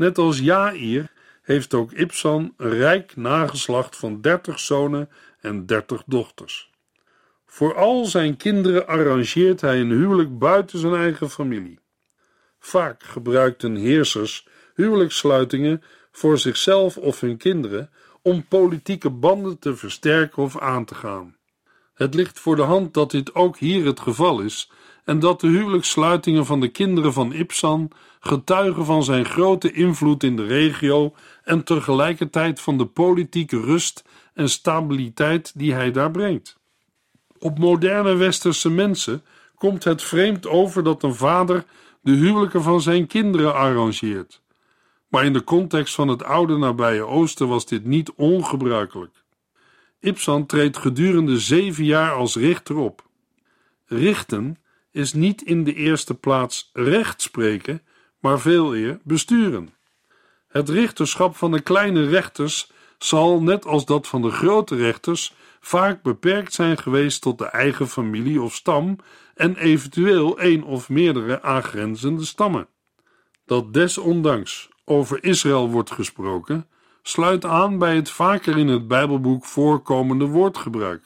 Net 0.00 0.18
als 0.18 0.38
Jair 0.38 1.10
heeft 1.42 1.74
ook 1.74 1.92
Ibsan 1.92 2.54
een 2.56 2.70
rijk 2.70 3.16
nageslacht 3.16 3.96
van 3.96 4.20
dertig 4.20 4.60
zonen 4.60 5.08
en 5.40 5.66
dertig 5.66 6.02
dochters. 6.06 6.70
Voor 7.46 7.74
al 7.76 8.04
zijn 8.04 8.36
kinderen 8.36 8.86
arrangeert 8.86 9.60
hij 9.60 9.80
een 9.80 9.90
huwelijk 9.90 10.38
buiten 10.38 10.78
zijn 10.78 10.94
eigen 10.94 11.30
familie. 11.30 11.78
Vaak 12.58 13.02
gebruikten 13.02 13.74
heersers 13.74 14.48
huwelijkssluitingen 14.74 15.82
voor 16.12 16.38
zichzelf 16.38 16.96
of 16.96 17.20
hun 17.20 17.36
kinderen 17.36 17.90
om 18.22 18.46
politieke 18.48 19.10
banden 19.10 19.58
te 19.58 19.76
versterken 19.76 20.42
of 20.42 20.58
aan 20.58 20.84
te 20.84 20.94
gaan. 20.94 21.36
Het 21.94 22.14
ligt 22.14 22.38
voor 22.38 22.56
de 22.56 22.62
hand 22.62 22.94
dat 22.94 23.10
dit 23.10 23.34
ook 23.34 23.58
hier 23.58 23.86
het 23.86 24.00
geval 24.00 24.40
is 24.40 24.70
en 25.04 25.18
dat 25.18 25.40
de 25.40 25.48
huwelijkssluitingen 25.48 26.46
van 26.46 26.60
de 26.60 26.68
kinderen 26.68 27.12
van 27.12 27.32
Ipsan 27.32 27.90
getuigen 28.20 28.84
van 28.84 29.04
zijn 29.04 29.24
grote 29.24 29.72
invloed 29.72 30.22
in 30.22 30.36
de 30.36 30.46
regio 30.46 31.14
en 31.44 31.64
tegelijkertijd 31.64 32.60
van 32.60 32.78
de 32.78 32.86
politieke 32.86 33.60
rust 33.60 34.04
en 34.34 34.48
stabiliteit 34.48 35.52
die 35.56 35.72
hij 35.72 35.90
daar 35.90 36.10
brengt. 36.10 36.58
Op 37.38 37.58
moderne 37.58 38.14
westerse 38.14 38.70
mensen 38.70 39.22
komt 39.54 39.84
het 39.84 40.02
vreemd 40.02 40.46
over 40.46 40.82
dat 40.82 41.02
een 41.02 41.14
vader 41.14 41.64
de 42.00 42.12
huwelijken 42.12 42.62
van 42.62 42.80
zijn 42.80 43.06
kinderen 43.06 43.54
arrangeert. 43.54 44.42
Maar 45.08 45.24
in 45.24 45.32
de 45.32 45.44
context 45.44 45.94
van 45.94 46.08
het 46.08 46.22
oude 46.22 46.56
nabije 46.56 47.06
Oosten 47.06 47.48
was 47.48 47.66
dit 47.66 47.84
niet 47.84 48.12
ongebruikelijk. 48.12 49.22
Ibsan 50.00 50.46
treedt 50.46 50.76
gedurende 50.76 51.38
zeven 51.38 51.84
jaar 51.84 52.12
als 52.12 52.36
richter 52.36 52.76
op. 52.76 53.08
Richten 53.86 54.56
is 54.90 55.12
niet 55.12 55.42
in 55.42 55.64
de 55.64 55.74
eerste 55.74 56.14
plaats 56.14 56.70
recht 56.72 57.22
spreken, 57.22 57.82
maar 58.20 58.40
veel 58.40 58.74
eer 58.76 58.98
besturen. 59.02 59.74
Het 60.48 60.68
richterschap 60.68 61.36
van 61.36 61.52
de 61.52 61.60
kleine 61.60 62.08
rechters 62.08 62.70
zal, 62.98 63.42
net 63.42 63.66
als 63.66 63.84
dat 63.84 64.06
van 64.06 64.22
de 64.22 64.30
grote 64.30 64.76
rechters, 64.76 65.34
vaak 65.60 66.02
beperkt 66.02 66.52
zijn 66.52 66.78
geweest 66.78 67.22
tot 67.22 67.38
de 67.38 67.46
eigen 67.46 67.88
familie 67.88 68.42
of 68.42 68.54
stam 68.54 68.96
en 69.34 69.56
eventueel 69.56 70.38
één 70.38 70.62
of 70.62 70.88
meerdere 70.88 71.42
aangrenzende 71.42 72.24
stammen. 72.24 72.66
Dat 73.46 73.72
desondanks 73.72 74.68
over 74.84 75.24
Israël 75.24 75.70
wordt 75.70 75.90
gesproken, 75.90 76.66
sluit 77.02 77.44
aan 77.44 77.78
bij 77.78 77.96
het 77.96 78.10
vaker 78.10 78.58
in 78.58 78.68
het 78.68 78.88
Bijbelboek 78.88 79.44
voorkomende 79.44 80.26
woordgebruik, 80.26 81.02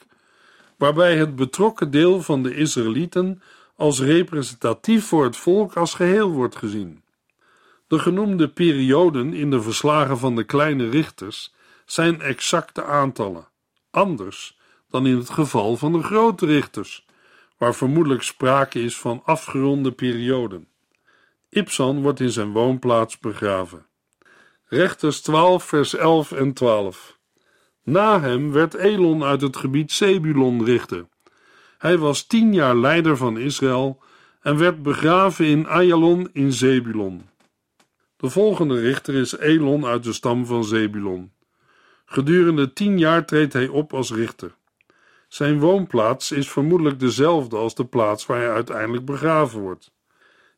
waarbij 0.79 1.17
het 1.17 1.37
betrokken 1.37 1.91
deel 1.91 2.23
van 2.23 2.43
de 2.43 2.55
Israëlieten 2.55 3.43
als 3.77 4.01
representatief 4.01 5.07
voor 5.07 5.25
het 5.25 5.37
volk 5.37 5.77
als 5.77 5.95
geheel 5.95 6.31
wordt 6.31 6.57
gezien. 6.57 7.04
De 7.95 8.01
genoemde 8.01 8.49
perioden 8.49 9.35
in 9.35 9.51
de 9.51 9.63
verslagen 9.63 10.19
van 10.19 10.37
de 10.37 10.45
kleine 10.45 10.89
richters 10.89 11.55
zijn 11.85 12.21
exacte 12.21 12.85
aantallen, 12.85 13.49
anders 13.91 14.59
dan 14.91 15.07
in 15.07 15.17
het 15.17 15.31
geval 15.31 15.77
van 15.77 15.93
de 15.93 16.03
grote 16.03 16.47
richters, 16.47 17.07
waar 17.59 17.75
vermoedelijk 17.75 18.23
sprake 18.23 18.83
is 18.83 18.97
van 18.97 19.23
afgeronde 19.25 19.93
perioden. 19.93 20.69
Ibsan 21.49 22.03
wordt 22.03 22.21
in 22.21 22.31
zijn 22.31 22.53
woonplaats 22.53 23.19
begraven. 23.19 23.87
Rechters 24.65 25.21
12, 25.21 25.65
vers 25.65 25.95
11 25.95 26.33
en 26.33 26.53
12. 26.53 27.19
Na 27.83 28.21
hem 28.21 28.53
werd 28.53 28.75
Elon 28.75 29.25
uit 29.25 29.41
het 29.41 29.57
gebied 29.57 29.93
Zebulon 29.93 30.65
richter. 30.65 31.07
Hij 31.79 31.99
was 31.99 32.27
tien 32.27 32.55
jaar 32.55 32.77
leider 32.77 33.17
van 33.17 33.39
Israël 33.39 34.03
en 34.41 34.59
werd 34.59 34.83
begraven 34.83 35.47
in 35.47 35.67
Ayalon 35.67 36.29
in 36.33 36.53
Zebulon. 36.53 37.33
De 38.25 38.31
volgende 38.31 38.81
richter 38.81 39.15
is 39.15 39.37
Elon 39.37 39.87
uit 39.87 40.05
de 40.05 40.13
stam 40.13 40.47
van 40.47 40.65
Zebulon. 40.65 41.33
Gedurende 42.05 42.73
tien 42.73 42.99
jaar 42.99 43.27
treedt 43.27 43.53
hij 43.53 43.69
op 43.69 43.93
als 43.95 44.13
richter. 44.13 44.55
Zijn 45.29 45.59
woonplaats 45.59 46.33
is 46.33 46.51
vermoedelijk 46.51 47.01
dezelfde 47.01 47.57
als 47.57 47.75
de 47.75 47.85
plaats 47.85 48.27
waar 48.27 48.39
hij 48.39 48.51
uiteindelijk 48.51 49.05
begraven 49.05 49.61
wordt. 49.61 49.93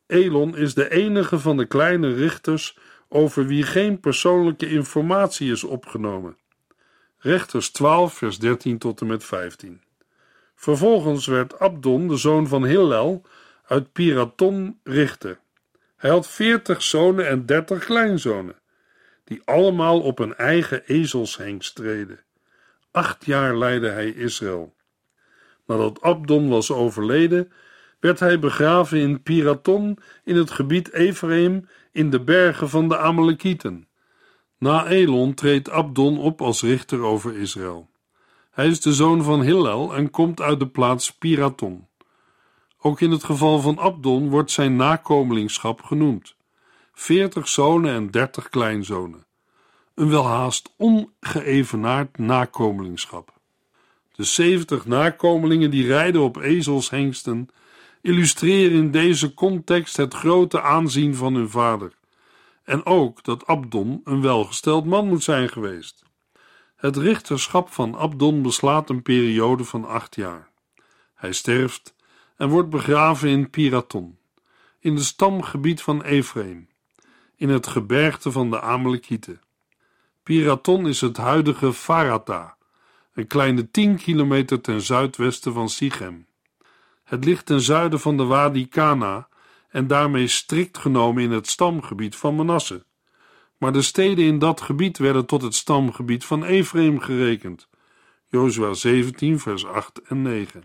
Elon 0.05 0.57
is 0.57 0.73
de 0.73 0.91
enige 0.91 1.39
van 1.39 1.57
de 1.57 1.65
kleine 1.65 2.13
richters 2.13 2.77
over 3.09 3.45
wie 3.45 3.63
geen 3.63 3.99
persoonlijke 3.99 4.69
informatie 4.69 5.51
is 5.51 5.63
opgenomen. 5.63 6.37
Rechters 7.17 7.69
12, 7.69 8.13
vers 8.13 8.39
13 8.39 8.77
tot 8.77 9.01
en 9.01 9.07
met 9.07 9.23
15. 9.23 9.81
Vervolgens 10.55 11.25
werd 11.25 11.59
Abdon, 11.59 12.07
de 12.07 12.17
zoon 12.17 12.47
van 12.47 12.65
Hillel, 12.65 13.25
uit 13.65 13.91
Piraton 13.91 14.79
richter. 14.83 15.39
Hij 15.97 16.09
had 16.09 16.27
veertig 16.27 16.81
zonen 16.81 17.27
en 17.27 17.45
dertig 17.45 17.85
kleinzonen, 17.85 18.55
die 19.23 19.41
allemaal 19.45 20.01
op 20.01 20.19
een 20.19 20.35
eigen 20.35 20.83
ezelshengst 20.85 21.69
streden. 21.69 22.19
Acht 22.91 23.25
jaar 23.25 23.57
leidde 23.57 23.89
hij 23.89 24.09
Israël. 24.09 24.75
Nadat 25.65 26.01
Abdon 26.01 26.49
was 26.49 26.71
overleden, 26.71 27.51
werd 27.99 28.19
hij 28.19 28.39
begraven 28.39 28.97
in 28.97 29.23
Piraton 29.23 29.97
in 30.23 30.35
het 30.35 30.51
gebied 30.51 30.91
Ephraim 30.91 31.67
in 31.91 32.09
de 32.09 32.19
bergen 32.19 32.69
van 32.69 32.87
de 32.87 32.97
Amalekieten. 32.97 33.87
Na 34.57 34.87
Elon 34.87 35.33
treedt 35.33 35.69
Abdon 35.69 36.19
op 36.19 36.41
als 36.41 36.61
richter 36.61 37.01
over 37.01 37.37
Israël. 37.37 37.89
Hij 38.51 38.67
is 38.67 38.81
de 38.81 38.93
zoon 38.93 39.23
van 39.23 39.41
Hillel 39.41 39.95
en 39.95 40.09
komt 40.09 40.41
uit 40.41 40.59
de 40.59 40.67
plaats 40.67 41.13
Piraton. 41.13 41.86
Ook 42.81 43.01
in 43.01 43.11
het 43.11 43.23
geval 43.23 43.59
van 43.59 43.79
Abdon 43.79 44.29
wordt 44.29 44.51
zijn 44.51 44.75
nakomelingschap 44.75 45.81
genoemd: 45.81 46.35
veertig 46.93 47.47
zonen 47.47 47.93
en 47.93 48.11
dertig 48.11 48.49
kleinzonen. 48.49 49.25
Een 49.95 50.09
welhaast 50.09 50.73
ongeëvenaard 50.77 52.17
nakomelingschap. 52.17 53.33
De 54.11 54.23
zeventig 54.23 54.85
nakomelingen 54.85 55.71
die 55.71 55.87
rijden 55.87 56.21
op 56.21 56.37
ezelshengsten 56.37 57.49
illustreren 58.01 58.77
in 58.77 58.91
deze 58.91 59.33
context 59.33 59.97
het 59.97 60.13
grote 60.13 60.61
aanzien 60.61 61.15
van 61.15 61.33
hun 61.33 61.49
vader. 61.49 61.93
En 62.63 62.85
ook 62.85 63.23
dat 63.23 63.45
Abdon 63.45 64.01
een 64.03 64.21
welgesteld 64.21 64.85
man 64.85 65.07
moet 65.07 65.23
zijn 65.23 65.49
geweest. 65.49 66.03
Het 66.75 66.97
richterschap 66.97 67.69
van 67.69 67.95
Abdon 67.95 68.41
beslaat 68.41 68.89
een 68.89 69.01
periode 69.01 69.63
van 69.63 69.85
acht 69.85 70.15
jaar. 70.15 70.49
Hij 71.15 71.33
sterft 71.33 71.95
en 72.37 72.49
wordt 72.49 72.69
begraven 72.69 73.29
in 73.29 73.49
Piraton, 73.49 74.17
in 74.79 74.95
het 74.95 75.03
stamgebied 75.03 75.81
van 75.81 76.03
Ephraim, 76.03 76.67
in 77.35 77.49
het 77.49 77.67
gebergte 77.67 78.31
van 78.31 78.49
de 78.49 78.61
Amalekieten. 78.61 79.41
Piraton 80.23 80.87
is 80.87 81.01
het 81.01 81.17
huidige 81.17 81.73
Farata, 81.73 82.57
een 83.13 83.27
kleine 83.27 83.71
tien 83.71 83.97
kilometer 83.97 84.61
ten 84.61 84.81
zuidwesten 84.81 85.53
van 85.53 85.69
Sichem. 85.69 86.25
Het 87.03 87.25
ligt 87.25 87.45
ten 87.45 87.61
zuiden 87.61 87.99
van 87.99 88.17
de 88.17 88.23
Wadi 88.23 88.67
Kana 88.67 89.27
en 89.69 89.87
daarmee 89.87 90.27
strikt 90.27 90.77
genomen 90.77 91.23
in 91.23 91.31
het 91.31 91.47
stamgebied 91.47 92.15
van 92.15 92.35
Manasse. 92.35 92.85
Maar 93.57 93.73
de 93.73 93.81
steden 93.81 94.25
in 94.25 94.39
dat 94.39 94.61
gebied 94.61 94.97
werden 94.97 95.25
tot 95.25 95.41
het 95.41 95.55
stamgebied 95.55 96.25
van 96.25 96.43
Ephraim 96.43 96.99
gerekend, 96.99 97.67
Jozua 98.27 98.73
17, 98.73 99.39
vers 99.39 99.65
8 99.65 100.01
en 100.01 100.21
9. 100.21 100.63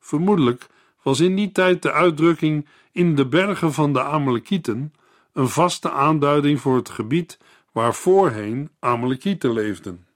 Vermoedelijk 0.00 0.66
was 1.02 1.20
in 1.20 1.36
die 1.36 1.52
tijd 1.52 1.82
de 1.82 1.92
uitdrukking 1.92 2.66
in 2.92 3.14
de 3.14 3.26
bergen 3.26 3.72
van 3.72 3.92
de 3.92 4.02
Amalekieten 4.02 4.92
een 5.32 5.48
vaste 5.48 5.90
aanduiding 5.90 6.60
voor 6.60 6.76
het 6.76 6.90
gebied 6.90 7.38
waar 7.72 7.94
voorheen 7.94 8.70
Amalekieten 8.78 9.52
leefden. 9.52 10.06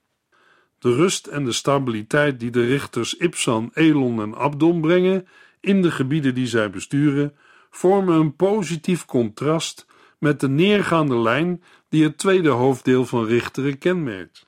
De 0.79 0.95
rust 0.95 1.27
en 1.27 1.45
de 1.45 1.51
stabiliteit 1.51 2.39
die 2.39 2.51
de 2.51 2.65
richters 2.65 3.17
Ipsan, 3.17 3.71
Elon 3.73 4.21
en 4.21 4.35
Abdon 4.35 4.81
brengen 4.81 5.27
in 5.59 5.81
de 5.81 5.91
gebieden 5.91 6.35
die 6.35 6.47
zij 6.47 6.69
besturen, 6.69 7.35
vormen 7.69 8.15
een 8.15 8.35
positief 8.35 9.05
contrast 9.05 9.85
met 10.19 10.39
de 10.39 10.49
neergaande 10.49 11.17
lijn 11.17 11.63
die 11.89 12.03
het 12.03 12.17
tweede 12.17 12.49
hoofddeel 12.49 13.05
van 13.05 13.25
Richteren 13.25 13.77
kenmerkt. 13.77 14.47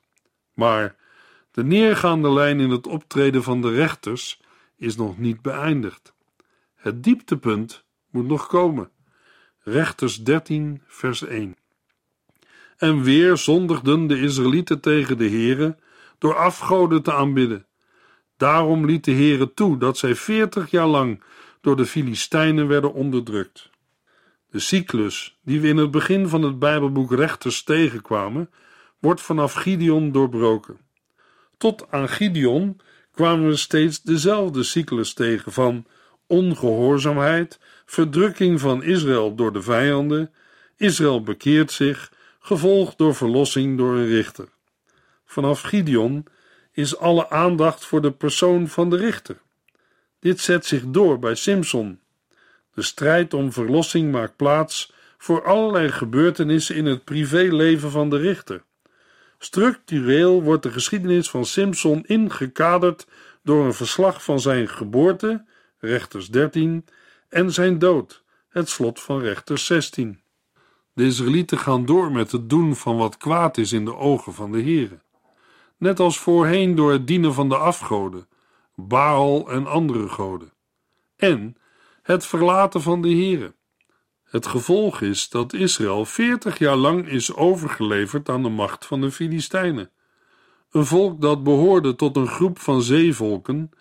Maar 0.53 0.95
de 1.51 1.63
neergaande 1.63 2.31
lijn 2.31 2.59
in 2.59 2.69
het 2.69 2.87
optreden 2.87 3.43
van 3.43 3.61
de 3.61 3.71
rechters 3.71 4.41
is 4.75 4.95
nog 4.95 5.17
niet 5.17 5.41
beëindigd. 5.41 6.15
Het 6.77 7.03
dieptepunt 7.03 7.83
moet 8.09 8.27
nog 8.27 8.47
komen. 8.47 8.89
Rechters 9.59 10.23
13, 10.23 10.81
vers 10.87 11.21
1. 11.21 11.55
En 12.77 13.01
weer 13.01 13.37
zondigden 13.37 14.07
de 14.07 14.19
Israëlieten 14.19 14.79
tegen 14.79 15.17
de 15.17 15.29
Here 15.29 15.77
door 16.17 16.35
afgoden 16.35 17.03
te 17.03 17.13
aanbidden. 17.13 17.65
Daarom 18.37 18.85
liet 18.85 19.03
de 19.03 19.11
Heere 19.11 19.53
toe 19.53 19.77
dat 19.77 19.97
zij 19.97 20.15
veertig 20.15 20.71
jaar 20.71 20.87
lang 20.87 21.23
door 21.61 21.75
de 21.75 21.85
Filistijnen 21.85 22.67
werden 22.67 22.93
onderdrukt. 22.93 23.69
De 24.49 24.59
cyclus 24.59 25.39
die 25.43 25.61
we 25.61 25.67
in 25.67 25.77
het 25.77 25.91
begin 25.91 26.27
van 26.27 26.41
het 26.41 26.59
Bijbelboek 26.59 27.11
Rechters 27.11 27.63
tegenkwamen, 27.63 28.49
wordt 28.99 29.21
vanaf 29.21 29.53
Gideon 29.53 30.11
doorbroken. 30.11 30.77
Tot 31.57 31.91
aan 31.91 32.09
Gideon 32.09 32.79
kwamen 33.11 33.47
we 33.47 33.55
steeds 33.55 34.01
dezelfde 34.01 34.63
cyclus 34.63 35.13
tegen 35.13 35.51
van 35.51 35.85
ongehoorzaamheid, 36.27 37.59
verdrukking 37.85 38.59
van 38.59 38.83
Israël 38.83 39.35
door 39.35 39.53
de 39.53 39.61
vijanden, 39.61 40.31
Israël 40.77 41.23
bekeert 41.23 41.71
zich, 41.71 42.11
gevolgd 42.39 42.97
door 42.97 43.15
verlossing 43.15 43.77
door 43.77 43.95
een 43.95 44.07
richter. 44.07 44.47
Vanaf 45.25 45.61
Gideon 45.61 46.25
is 46.71 46.97
alle 46.97 47.29
aandacht 47.29 47.85
voor 47.85 48.01
de 48.01 48.11
persoon 48.11 48.67
van 48.67 48.89
de 48.89 48.97
richter. 48.97 49.37
Dit 50.19 50.39
zet 50.39 50.65
zich 50.65 50.83
door 50.85 51.19
bij 51.19 51.35
Simson. 51.35 51.99
De 52.73 52.81
strijd 52.81 53.33
om 53.33 53.53
verlossing 53.53 54.11
maakt 54.11 54.35
plaats 54.35 54.93
voor 55.17 55.43
allerlei 55.43 55.89
gebeurtenissen 55.89 56.75
in 56.75 56.85
het 56.85 57.03
privéleven 57.03 57.91
van 57.91 58.09
de 58.09 58.17
richter. 58.17 58.63
Structureel 59.39 60.43
wordt 60.43 60.63
de 60.63 60.71
geschiedenis 60.71 61.29
van 61.29 61.45
Simson 61.45 62.03
ingekaderd 62.05 63.07
door 63.43 63.65
een 63.65 63.73
verslag 63.73 64.23
van 64.23 64.39
zijn 64.39 64.69
geboorte, 64.69 65.45
rechters 65.79 66.29
13, 66.29 66.85
en 67.29 67.53
zijn 67.53 67.79
dood, 67.79 68.23
het 68.49 68.69
slot 68.69 69.01
van 69.01 69.19
rechters 69.19 69.65
16. 69.65 70.21
De 70.93 71.05
Israëlieten 71.05 71.57
gaan 71.57 71.85
door 71.85 72.11
met 72.11 72.31
het 72.31 72.49
doen 72.49 72.75
van 72.75 72.97
wat 72.97 73.17
kwaad 73.17 73.57
is 73.57 73.71
in 73.71 73.85
de 73.85 73.95
ogen 73.95 74.33
van 74.33 74.51
de 74.51 74.61
Here. 74.61 74.99
Net 75.77 75.99
als 75.99 76.19
voorheen 76.19 76.75
door 76.75 76.91
het 76.91 77.07
dienen 77.07 77.33
van 77.33 77.49
de 77.49 77.57
afgoden, 77.57 78.27
Baal 78.75 79.51
en 79.51 79.67
andere 79.67 80.09
goden. 80.09 80.53
En 81.15 81.57
het 82.01 82.25
verlaten 82.25 82.81
van 82.81 83.01
de 83.01 83.15
Here. 83.15 83.53
Het 84.23 84.47
gevolg 84.47 85.01
is 85.01 85.29
dat 85.29 85.53
Israël 85.53 86.05
veertig 86.05 86.57
jaar 86.57 86.75
lang 86.75 87.07
is 87.07 87.33
overgeleverd 87.33 88.29
aan 88.29 88.43
de 88.43 88.49
macht 88.49 88.85
van 88.85 89.01
de 89.01 89.11
Filistijnen. 89.11 89.91
Een 90.71 90.85
volk 90.85 91.21
dat 91.21 91.43
behoorde 91.43 91.95
tot 91.95 92.15
een 92.15 92.27
groep 92.27 92.59
van 92.59 92.81
zeevolken 92.81 93.71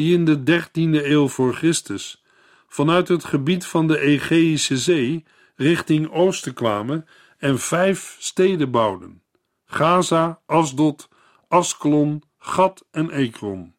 die 0.00 0.14
in 0.14 0.24
de 0.24 0.42
dertiende 0.42 1.10
eeuw 1.10 1.28
voor 1.28 1.54
Christus 1.54 2.24
vanuit 2.68 3.08
het 3.08 3.24
gebied 3.24 3.66
van 3.66 3.86
de 3.88 3.98
Egeïsche 3.98 4.78
Zee 4.78 5.24
richting 5.56 6.10
oosten 6.10 6.54
kwamen 6.54 7.06
en 7.38 7.58
vijf 7.58 8.16
steden 8.18 8.70
bouwden: 8.70 9.22
Gaza, 9.66 10.40
Asdod, 10.46 11.08
Askelon, 11.48 12.22
Gat 12.38 12.86
en 12.90 13.10
Ekron. 13.10 13.74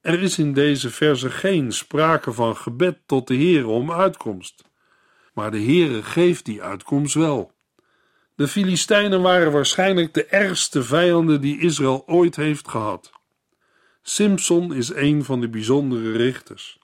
Er 0.00 0.22
is 0.22 0.38
in 0.38 0.52
deze 0.52 0.90
verse 0.90 1.30
geen 1.30 1.72
sprake 1.72 2.32
van 2.32 2.56
gebed 2.56 2.98
tot 3.06 3.28
de 3.28 3.34
Heere 3.34 3.66
om 3.66 3.92
uitkomst, 3.92 4.64
maar 5.34 5.50
de 5.50 5.62
Heere 5.62 6.02
geeft 6.02 6.44
die 6.44 6.62
uitkomst 6.62 7.14
wel. 7.14 7.52
De 8.34 8.48
Filistijnen 8.48 9.22
waren 9.22 9.52
waarschijnlijk 9.52 10.14
de 10.14 10.24
ergste 10.24 10.82
vijanden 10.82 11.40
die 11.40 11.60
Israël 11.60 12.02
ooit 12.06 12.36
heeft 12.36 12.68
gehad. 12.68 13.15
Simson 14.08 14.74
is 14.74 14.94
een 14.94 15.24
van 15.24 15.40
de 15.40 15.48
bijzondere 15.48 16.12
richters. 16.12 16.78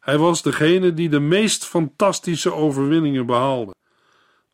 Hij 0.00 0.18
was 0.18 0.42
degene 0.42 0.94
die 0.94 1.08
de 1.08 1.20
meest 1.20 1.64
fantastische 1.64 2.52
overwinningen 2.52 3.26
behaalde. 3.26 3.74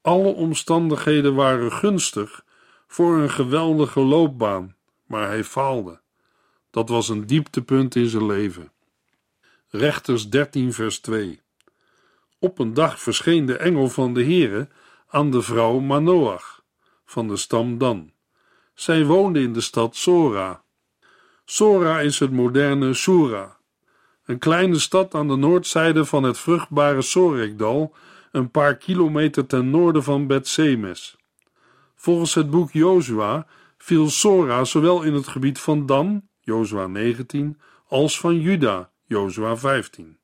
Alle 0.01 0.29
omstandigheden 0.29 1.35
waren 1.35 1.73
gunstig 1.73 2.45
voor 2.87 3.17
een 3.17 3.31
geweldige 3.31 4.01
loopbaan, 4.01 4.77
maar 5.07 5.27
hij 5.27 5.45
faalde. 5.45 6.01
Dat 6.71 6.89
was 6.89 7.09
een 7.09 7.27
dieptepunt 7.27 7.95
in 7.95 8.07
zijn 8.07 8.27
leven. 8.27 8.73
Rechters 9.69 10.29
13, 10.29 10.73
vers 10.73 10.99
2. 10.99 11.41
Op 12.39 12.59
een 12.59 12.75
dag 12.75 13.01
verscheen 13.01 13.47
de 13.47 13.57
engel 13.57 13.89
van 13.89 14.15
de 14.15 14.23
Heere 14.25 14.69
aan 15.09 15.31
de 15.31 15.43
vrouw 15.43 15.79
Manoach 15.79 16.63
van 17.05 17.29
de 17.29 17.37
stam 17.37 17.79
Dan. 17.79 18.13
Zij 18.75 19.05
woonde 19.05 19.41
in 19.41 19.53
de 19.53 19.61
stad 19.61 19.97
Sora. 19.97 20.64
Sora 21.47 22.01
is 22.01 22.19
het 22.19 22.31
moderne 22.31 22.95
Sura, 22.95 23.57
een 24.25 24.39
kleine 24.39 24.79
stad 24.79 25.15
aan 25.15 25.29
de 25.29 25.37
noordzijde 25.37 26.05
van 26.05 26.23
het 26.23 26.39
vruchtbare 26.39 27.03
Sorekdal, 27.03 27.95
een 28.33 28.51
paar 28.51 28.77
kilometer 28.77 29.47
ten 29.47 29.71
noorden 29.71 30.03
van 30.03 30.27
Bethsemes. 30.27 31.17
Volgens 31.95 32.35
het 32.35 32.51
boek 32.51 32.73
Jozua 32.73 33.47
viel 33.79 34.11
Sora 34.11 34.65
zowel 34.65 35.03
in 35.03 35.15
het 35.15 35.29
gebied 35.29 35.59
van 35.59 35.87
Dan, 35.87 36.23
Jozua 36.41 36.87
19, 36.87 37.61
als 37.89 38.21
van 38.21 38.41
Juda, 38.41 38.91
Jozua 39.07 39.57
15. 39.57 40.19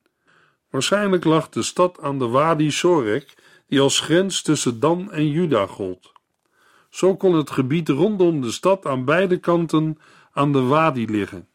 Waarschijnlijk 0.70 1.24
lag 1.24 1.48
de 1.48 1.62
stad 1.62 2.00
aan 2.00 2.18
de 2.18 2.26
Wadi 2.26 2.70
Sorek, 2.70 3.34
die 3.68 3.80
als 3.80 4.00
grens 4.00 4.42
tussen 4.42 4.80
Dan 4.80 5.12
en 5.12 5.28
Juda 5.30 5.66
gold. 5.66 6.12
Zo 6.90 7.16
kon 7.16 7.34
het 7.34 7.50
gebied 7.50 7.88
rondom 7.88 8.40
de 8.40 8.50
stad 8.50 8.86
aan 8.86 9.04
beide 9.04 9.36
kanten 9.38 9.98
aan 10.32 10.52
de 10.52 10.60
Wadi 10.60 11.10
liggen. 11.10 11.48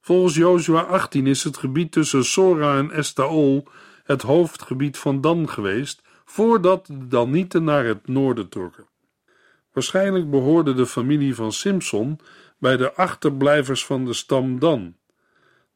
Volgens 0.00 0.34
Jozua 0.34 0.80
18 0.80 1.26
is 1.26 1.44
het 1.44 1.56
gebied 1.56 1.92
tussen 1.92 2.24
Sora 2.24 2.78
en 2.78 2.90
Estaol 2.90 3.68
het 4.04 4.22
hoofdgebied 4.22 4.98
van 4.98 5.20
Dan 5.20 5.48
geweest, 5.48 6.02
voordat 6.24 6.86
de 6.86 7.08
Danieten 7.08 7.64
naar 7.64 7.84
het 7.84 8.08
noorden 8.08 8.48
trokken. 8.48 8.86
Waarschijnlijk 9.72 10.30
behoorde 10.30 10.74
de 10.74 10.86
familie 10.86 11.34
van 11.34 11.52
Simson 11.52 12.20
bij 12.58 12.76
de 12.76 12.94
achterblijvers 12.94 13.84
van 13.84 14.04
de 14.04 14.12
stam 14.12 14.58
Dan. 14.58 14.96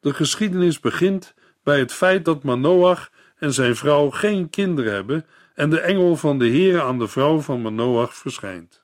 De 0.00 0.14
geschiedenis 0.14 0.80
begint 0.80 1.34
bij 1.62 1.78
het 1.78 1.92
feit 1.92 2.24
dat 2.24 2.42
Manoach 2.42 3.10
en 3.36 3.52
zijn 3.52 3.76
vrouw 3.76 4.10
geen 4.10 4.50
kinderen 4.50 4.92
hebben 4.92 5.26
en 5.54 5.70
de 5.70 5.80
engel 5.80 6.16
van 6.16 6.38
de 6.38 6.48
Heere 6.48 6.82
aan 6.82 6.98
de 6.98 7.08
vrouw 7.08 7.40
van 7.40 7.62
Manoach 7.62 8.14
verschijnt. 8.14 8.81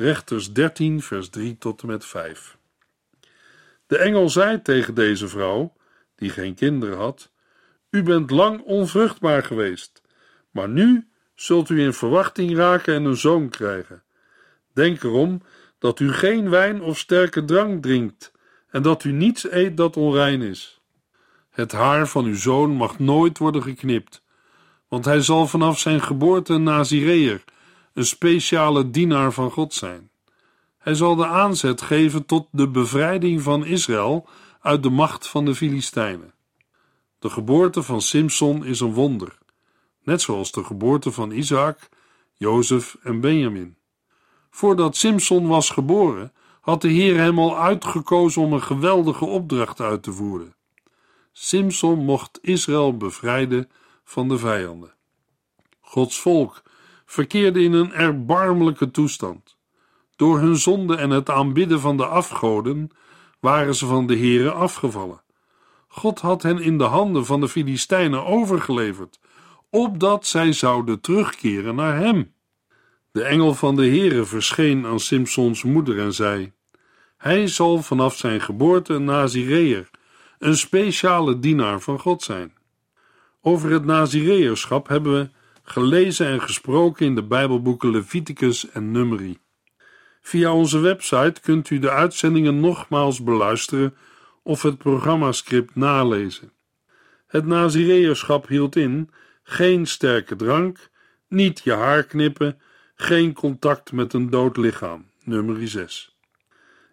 Rechters 0.00 0.52
13, 0.52 1.02
vers 1.02 1.28
3 1.28 1.58
tot 1.58 1.82
en 1.82 1.86
met 1.86 2.04
5. 2.04 2.56
De 3.86 3.98
engel 3.98 4.28
zei 4.28 4.62
tegen 4.62 4.94
deze 4.94 5.28
vrouw, 5.28 5.72
die 6.16 6.30
geen 6.30 6.54
kinderen 6.54 6.96
had: 6.96 7.30
U 7.90 8.02
bent 8.02 8.30
lang 8.30 8.62
onvruchtbaar 8.62 9.44
geweest, 9.44 10.02
maar 10.50 10.68
nu 10.68 11.08
zult 11.34 11.68
u 11.68 11.80
in 11.80 11.92
verwachting 11.92 12.56
raken 12.56 12.94
en 12.94 13.04
een 13.04 13.16
zoon 13.16 13.48
krijgen. 13.48 14.02
Denk 14.72 15.02
erom 15.02 15.42
dat 15.78 16.00
u 16.00 16.12
geen 16.12 16.50
wijn 16.50 16.82
of 16.82 16.98
sterke 16.98 17.44
drank 17.44 17.82
drinkt 17.82 18.32
en 18.70 18.82
dat 18.82 19.04
u 19.04 19.12
niets 19.12 19.50
eet 19.50 19.76
dat 19.76 19.96
onrein 19.96 20.42
is. 20.42 20.80
Het 21.50 21.72
haar 21.72 22.08
van 22.08 22.24
uw 22.24 22.36
zoon 22.36 22.70
mag 22.70 22.98
nooit 22.98 23.38
worden 23.38 23.62
geknipt, 23.62 24.22
want 24.88 25.04
hij 25.04 25.20
zal 25.20 25.46
vanaf 25.46 25.78
zijn 25.78 26.00
geboorte 26.00 26.52
een 26.52 26.62
Nazireër, 26.62 27.44
een 27.98 28.06
speciale 28.06 28.90
dienaar 28.90 29.32
van 29.32 29.50
God 29.50 29.74
zijn. 29.74 30.10
Hij 30.78 30.94
zal 30.94 31.16
de 31.16 31.26
aanzet 31.26 31.82
geven 31.82 32.26
tot 32.26 32.48
de 32.50 32.68
bevrijding 32.68 33.42
van 33.42 33.64
Israël 33.64 34.28
uit 34.60 34.82
de 34.82 34.90
macht 34.90 35.28
van 35.28 35.44
de 35.44 35.54
Filistijnen. 35.54 36.34
De 37.18 37.30
geboorte 37.30 37.82
van 37.82 38.00
Simson 38.00 38.64
is 38.64 38.80
een 38.80 38.92
wonder, 38.92 39.38
net 40.02 40.20
zoals 40.20 40.52
de 40.52 40.64
geboorte 40.64 41.12
van 41.12 41.30
Isaac, 41.30 41.88
Jozef 42.34 42.96
en 43.02 43.20
Benjamin. 43.20 43.76
Voordat 44.50 44.96
Simson 44.96 45.46
was 45.46 45.70
geboren, 45.70 46.32
had 46.60 46.80
de 46.80 46.88
Heer 46.88 47.16
hem 47.16 47.38
al 47.38 47.58
uitgekozen 47.58 48.42
om 48.42 48.52
een 48.52 48.62
geweldige 48.62 49.24
opdracht 49.24 49.80
uit 49.80 50.02
te 50.02 50.12
voeren. 50.12 50.54
Simson 51.32 52.04
mocht 52.04 52.38
Israël 52.42 52.96
bevrijden 52.96 53.70
van 54.04 54.28
de 54.28 54.38
vijanden. 54.38 54.94
Gods 55.80 56.20
volk 56.20 56.62
verkeerde 57.08 57.62
in 57.62 57.72
een 57.72 57.92
erbarmelijke 57.92 58.90
toestand. 58.90 59.56
Door 60.16 60.38
hun 60.38 60.56
zonde 60.56 60.96
en 60.96 61.10
het 61.10 61.30
aanbidden 61.30 61.80
van 61.80 61.96
de 61.96 62.06
afgoden 62.06 62.90
waren 63.40 63.74
ze 63.74 63.86
van 63.86 64.06
de 64.06 64.18
Here 64.18 64.50
afgevallen. 64.50 65.22
God 65.88 66.20
had 66.20 66.42
hen 66.42 66.58
in 66.58 66.78
de 66.78 66.84
handen 66.84 67.26
van 67.26 67.40
de 67.40 67.48
Filistijnen 67.48 68.26
overgeleverd, 68.26 69.20
opdat 69.70 70.26
zij 70.26 70.52
zouden 70.52 71.00
terugkeren 71.00 71.74
naar 71.74 71.96
hem. 71.96 72.32
De 73.12 73.22
engel 73.22 73.54
van 73.54 73.76
de 73.76 73.86
Heere 73.86 74.24
verscheen 74.24 74.86
aan 74.86 75.00
Simsons 75.00 75.62
moeder 75.62 75.98
en 75.98 76.12
zei: 76.12 76.52
Hij 77.16 77.46
zal 77.46 77.82
vanaf 77.82 78.16
zijn 78.16 78.40
geboorte 78.40 78.94
een 78.94 79.86
een 80.38 80.56
speciale 80.56 81.38
dienaar 81.38 81.80
van 81.80 81.98
God 81.98 82.22
zijn. 82.22 82.52
Over 83.40 83.70
het 83.70 83.84
Nazireërschap 83.84 84.88
hebben 84.88 85.12
we 85.12 85.36
gelezen 85.70 86.26
en 86.26 86.40
gesproken 86.40 87.06
in 87.06 87.14
de 87.14 87.22
Bijbelboeken 87.22 87.90
Leviticus 87.90 88.70
en 88.70 88.90
Numeri. 88.90 89.38
Via 90.20 90.52
onze 90.52 90.78
website 90.78 91.40
kunt 91.40 91.70
u 91.70 91.78
de 91.78 91.90
uitzendingen 91.90 92.60
nogmaals 92.60 93.22
beluisteren 93.22 93.94
of 94.42 94.62
het 94.62 94.78
programmascript 94.78 95.74
nalezen. 95.74 96.52
Het 97.26 97.46
Nazireërschap 97.46 98.46
hield 98.46 98.76
in 98.76 99.10
geen 99.42 99.86
sterke 99.86 100.36
drank, 100.36 100.90
niet 101.28 101.60
je 101.64 101.72
haar 101.72 102.02
knippen, 102.02 102.60
geen 102.94 103.32
contact 103.32 103.92
met 103.92 104.12
een 104.12 104.30
dood 104.30 104.56
lichaam, 104.56 105.10
nummer 105.24 105.68
6. 105.68 106.16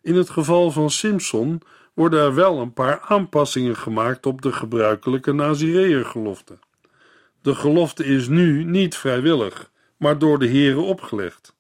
In 0.02 0.16
het 0.16 0.30
geval 0.30 0.72
van 0.72 0.90
Simpson 0.90 1.62
worden 1.94 2.20
er 2.20 2.36
wel 2.36 2.60
een 2.60 2.74
paar 2.74 3.00
aanpassingen 3.00 3.76
gemaakt 3.76 4.26
op 4.26 4.42
de 4.42 4.52
gebruikelijke 4.52 5.32
Nazireërgelofte. 5.32 6.60
De 7.46 7.56
gelofte 7.56 8.06
is 8.06 8.28
nu 8.28 8.64
niet 8.64 8.96
vrijwillig, 8.96 9.72
maar 9.98 10.18
door 10.18 10.40
de 10.40 10.48
Here 10.48 10.80
opgelegd. 10.80 11.56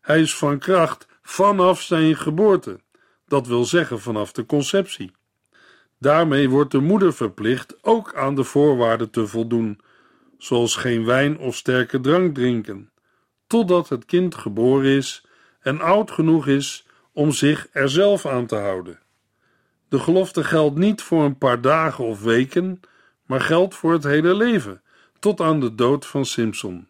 Hij 0.00 0.20
is 0.20 0.36
van 0.36 0.58
kracht 0.58 1.06
vanaf 1.22 1.82
zijn 1.82 2.16
geboorte, 2.16 2.80
dat 3.26 3.46
wil 3.46 3.64
zeggen 3.64 4.00
vanaf 4.00 4.32
de 4.32 4.46
conceptie. 4.46 5.12
Daarmee 5.98 6.48
wordt 6.48 6.70
de 6.70 6.80
moeder 6.80 7.14
verplicht 7.14 7.84
ook 7.84 8.14
aan 8.14 8.34
de 8.34 8.44
voorwaarden 8.44 9.10
te 9.10 9.26
voldoen, 9.26 9.80
zoals 10.38 10.76
geen 10.76 11.04
wijn 11.04 11.38
of 11.38 11.56
sterke 11.56 12.00
drank 12.00 12.34
drinken, 12.34 12.90
totdat 13.46 13.88
het 13.88 14.04
kind 14.04 14.34
geboren 14.34 14.90
is 14.90 15.24
en 15.60 15.80
oud 15.80 16.10
genoeg 16.10 16.46
is 16.46 16.86
om 17.12 17.30
zich 17.30 17.68
er 17.72 17.88
zelf 17.88 18.26
aan 18.26 18.46
te 18.46 18.56
houden. 18.56 18.98
De 19.88 19.98
gelofte 19.98 20.44
geldt 20.44 20.76
niet 20.76 21.02
voor 21.02 21.24
een 21.24 21.38
paar 21.38 21.60
dagen 21.60 22.04
of 22.04 22.22
weken, 22.22 22.80
maar 23.26 23.40
geldt 23.40 23.74
voor 23.74 23.92
het 23.92 24.04
hele 24.04 24.34
leven, 24.34 24.82
tot 25.20 25.40
aan 25.40 25.60
de 25.60 25.74
dood 25.74 26.06
van 26.06 26.24
Simpson. 26.24 26.88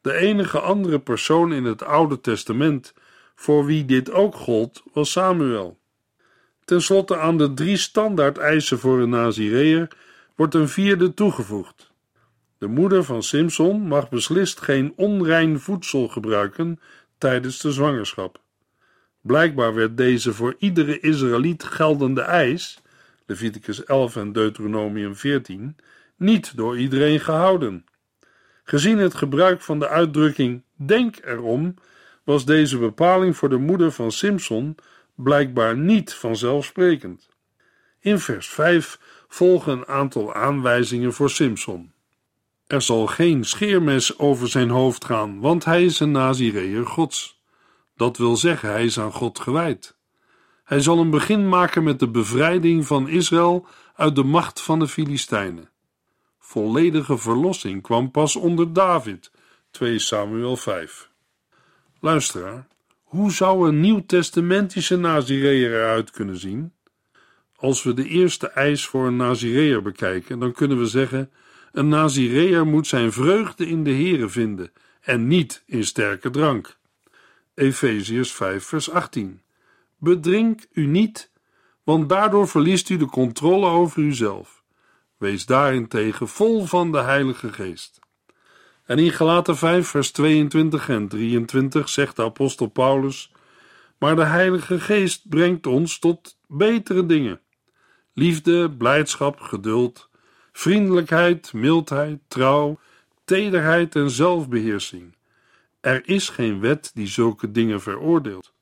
De 0.00 0.12
enige 0.12 0.60
andere 0.60 1.00
persoon 1.00 1.52
in 1.52 1.64
het 1.64 1.82
Oude 1.82 2.20
Testament 2.20 2.94
voor 3.34 3.64
wie 3.64 3.84
dit 3.84 4.10
ook 4.10 4.34
gold, 4.34 4.82
was 4.92 5.10
Samuel. 5.10 5.78
Ten 6.64 6.82
slotte 6.82 7.18
aan 7.18 7.38
de 7.38 7.54
drie 7.54 7.76
standaard 7.76 8.38
eisen 8.38 8.78
voor 8.78 9.00
een 9.00 9.08
Nazireër 9.08 9.88
wordt 10.36 10.54
een 10.54 10.68
vierde 10.68 11.14
toegevoegd. 11.14 11.92
De 12.58 12.66
moeder 12.66 13.04
van 13.04 13.22
Simson 13.22 13.80
mag 13.80 14.08
beslist 14.08 14.60
geen 14.60 14.92
onrein 14.96 15.60
voedsel 15.60 16.08
gebruiken 16.08 16.80
tijdens 17.18 17.60
de 17.60 17.72
zwangerschap. 17.72 18.40
Blijkbaar 19.20 19.74
werd 19.74 19.96
deze 19.96 20.32
voor 20.32 20.54
iedere 20.58 21.00
Israëliet 21.00 21.64
geldende 21.64 22.20
eis, 22.20 22.78
Leviticus 23.26 23.84
11 23.84 24.16
en 24.16 24.32
Deuteronomium 24.32 25.16
14, 25.16 25.76
niet 26.16 26.56
door 26.56 26.78
iedereen 26.78 27.20
gehouden. 27.20 27.84
Gezien 28.64 28.98
het 28.98 29.14
gebruik 29.14 29.60
van 29.60 29.78
de 29.78 29.88
uitdrukking 29.88 30.62
denk 30.76 31.16
erom, 31.24 31.74
was 32.24 32.44
deze 32.44 32.78
bepaling 32.78 33.36
voor 33.36 33.48
de 33.48 33.56
moeder 33.56 33.92
van 33.92 34.12
Simson 34.12 34.76
blijkbaar 35.14 35.76
niet 35.76 36.14
vanzelfsprekend. 36.14 37.28
In 38.00 38.18
vers 38.18 38.48
5 38.48 38.98
volgen 39.28 39.72
een 39.72 39.86
aantal 39.86 40.34
aanwijzingen 40.34 41.12
voor 41.12 41.30
Simson. 41.30 41.92
Er 42.66 42.82
zal 42.82 43.06
geen 43.06 43.44
scheermes 43.44 44.18
over 44.18 44.48
zijn 44.48 44.70
hoofd 44.70 45.04
gaan, 45.04 45.40
want 45.40 45.64
hij 45.64 45.84
is 45.84 46.00
een 46.00 46.10
Nazireër 46.10 46.86
Gods. 46.86 47.42
Dat 47.96 48.16
wil 48.16 48.36
zeggen, 48.36 48.70
hij 48.70 48.84
is 48.84 48.98
aan 48.98 49.12
God 49.12 49.38
gewijd. 49.38 49.96
Hij 50.64 50.80
zal 50.80 50.98
een 50.98 51.10
begin 51.10 51.48
maken 51.48 51.82
met 51.82 51.98
de 51.98 52.08
bevrijding 52.08 52.86
van 52.86 53.08
Israël 53.08 53.66
uit 53.94 54.14
de 54.16 54.24
macht 54.24 54.60
van 54.60 54.78
de 54.78 54.88
Filistijnen. 54.88 55.71
Volledige 56.52 57.18
verlossing 57.18 57.82
kwam 57.82 58.10
pas 58.10 58.36
onder 58.36 58.72
David, 58.72 59.30
2 59.70 59.98
Samuel 59.98 60.56
5. 60.56 61.10
Luisteraar, 62.00 62.66
hoe 63.02 63.32
zou 63.32 63.68
een 63.68 63.80
nieuw-testamentische 63.80 64.96
Nazireër 64.96 65.74
eruit 65.74 66.10
kunnen 66.10 66.36
zien? 66.36 66.72
Als 67.56 67.82
we 67.82 67.94
de 67.94 68.08
eerste 68.08 68.48
eis 68.48 68.86
voor 68.86 69.06
een 69.06 69.16
Nazireër 69.16 69.82
bekijken, 69.82 70.38
dan 70.38 70.52
kunnen 70.52 70.78
we 70.78 70.86
zeggen: 70.86 71.30
een 71.72 71.88
Nazireër 71.88 72.66
moet 72.66 72.86
zijn 72.86 73.12
vreugde 73.12 73.66
in 73.66 73.84
de 73.84 73.94
Here 73.94 74.28
vinden 74.28 74.72
en 75.00 75.26
niet 75.26 75.62
in 75.66 75.84
sterke 75.84 76.30
drank. 76.30 76.78
Efeziërs 77.54 78.32
5, 78.32 78.64
vers 78.64 78.90
18. 78.90 79.40
Bedrink 79.98 80.60
u 80.72 80.86
niet, 80.86 81.30
want 81.82 82.08
daardoor 82.08 82.48
verliest 82.48 82.88
u 82.88 82.96
de 82.96 83.06
controle 83.06 83.66
over 83.66 84.02
uzelf. 84.02 84.61
Wees 85.22 85.46
daarentegen 85.46 86.28
vol 86.28 86.66
van 86.66 86.92
de 86.92 86.98
Heilige 86.98 87.52
Geest. 87.52 88.00
En 88.84 88.98
in 88.98 89.12
Galaten 89.12 89.56
5, 89.56 89.88
vers 89.88 90.10
22 90.10 90.88
en 90.88 91.08
23 91.08 91.88
zegt 91.88 92.16
de 92.16 92.22
apostel 92.22 92.66
Paulus: 92.66 93.32
Maar 93.98 94.16
de 94.16 94.24
Heilige 94.24 94.80
Geest 94.80 95.28
brengt 95.28 95.66
ons 95.66 95.98
tot 95.98 96.36
betere 96.46 97.06
dingen: 97.06 97.40
liefde, 98.12 98.70
blijdschap, 98.70 99.40
geduld, 99.40 100.08
vriendelijkheid, 100.52 101.52
mildheid, 101.52 102.18
trouw, 102.28 102.78
tederheid 103.24 103.96
en 103.96 104.10
zelfbeheersing. 104.10 105.14
Er 105.80 106.08
is 106.08 106.28
geen 106.28 106.60
wet 106.60 106.90
die 106.94 107.06
zulke 107.06 107.50
dingen 107.50 107.80
veroordeelt. 107.80 108.52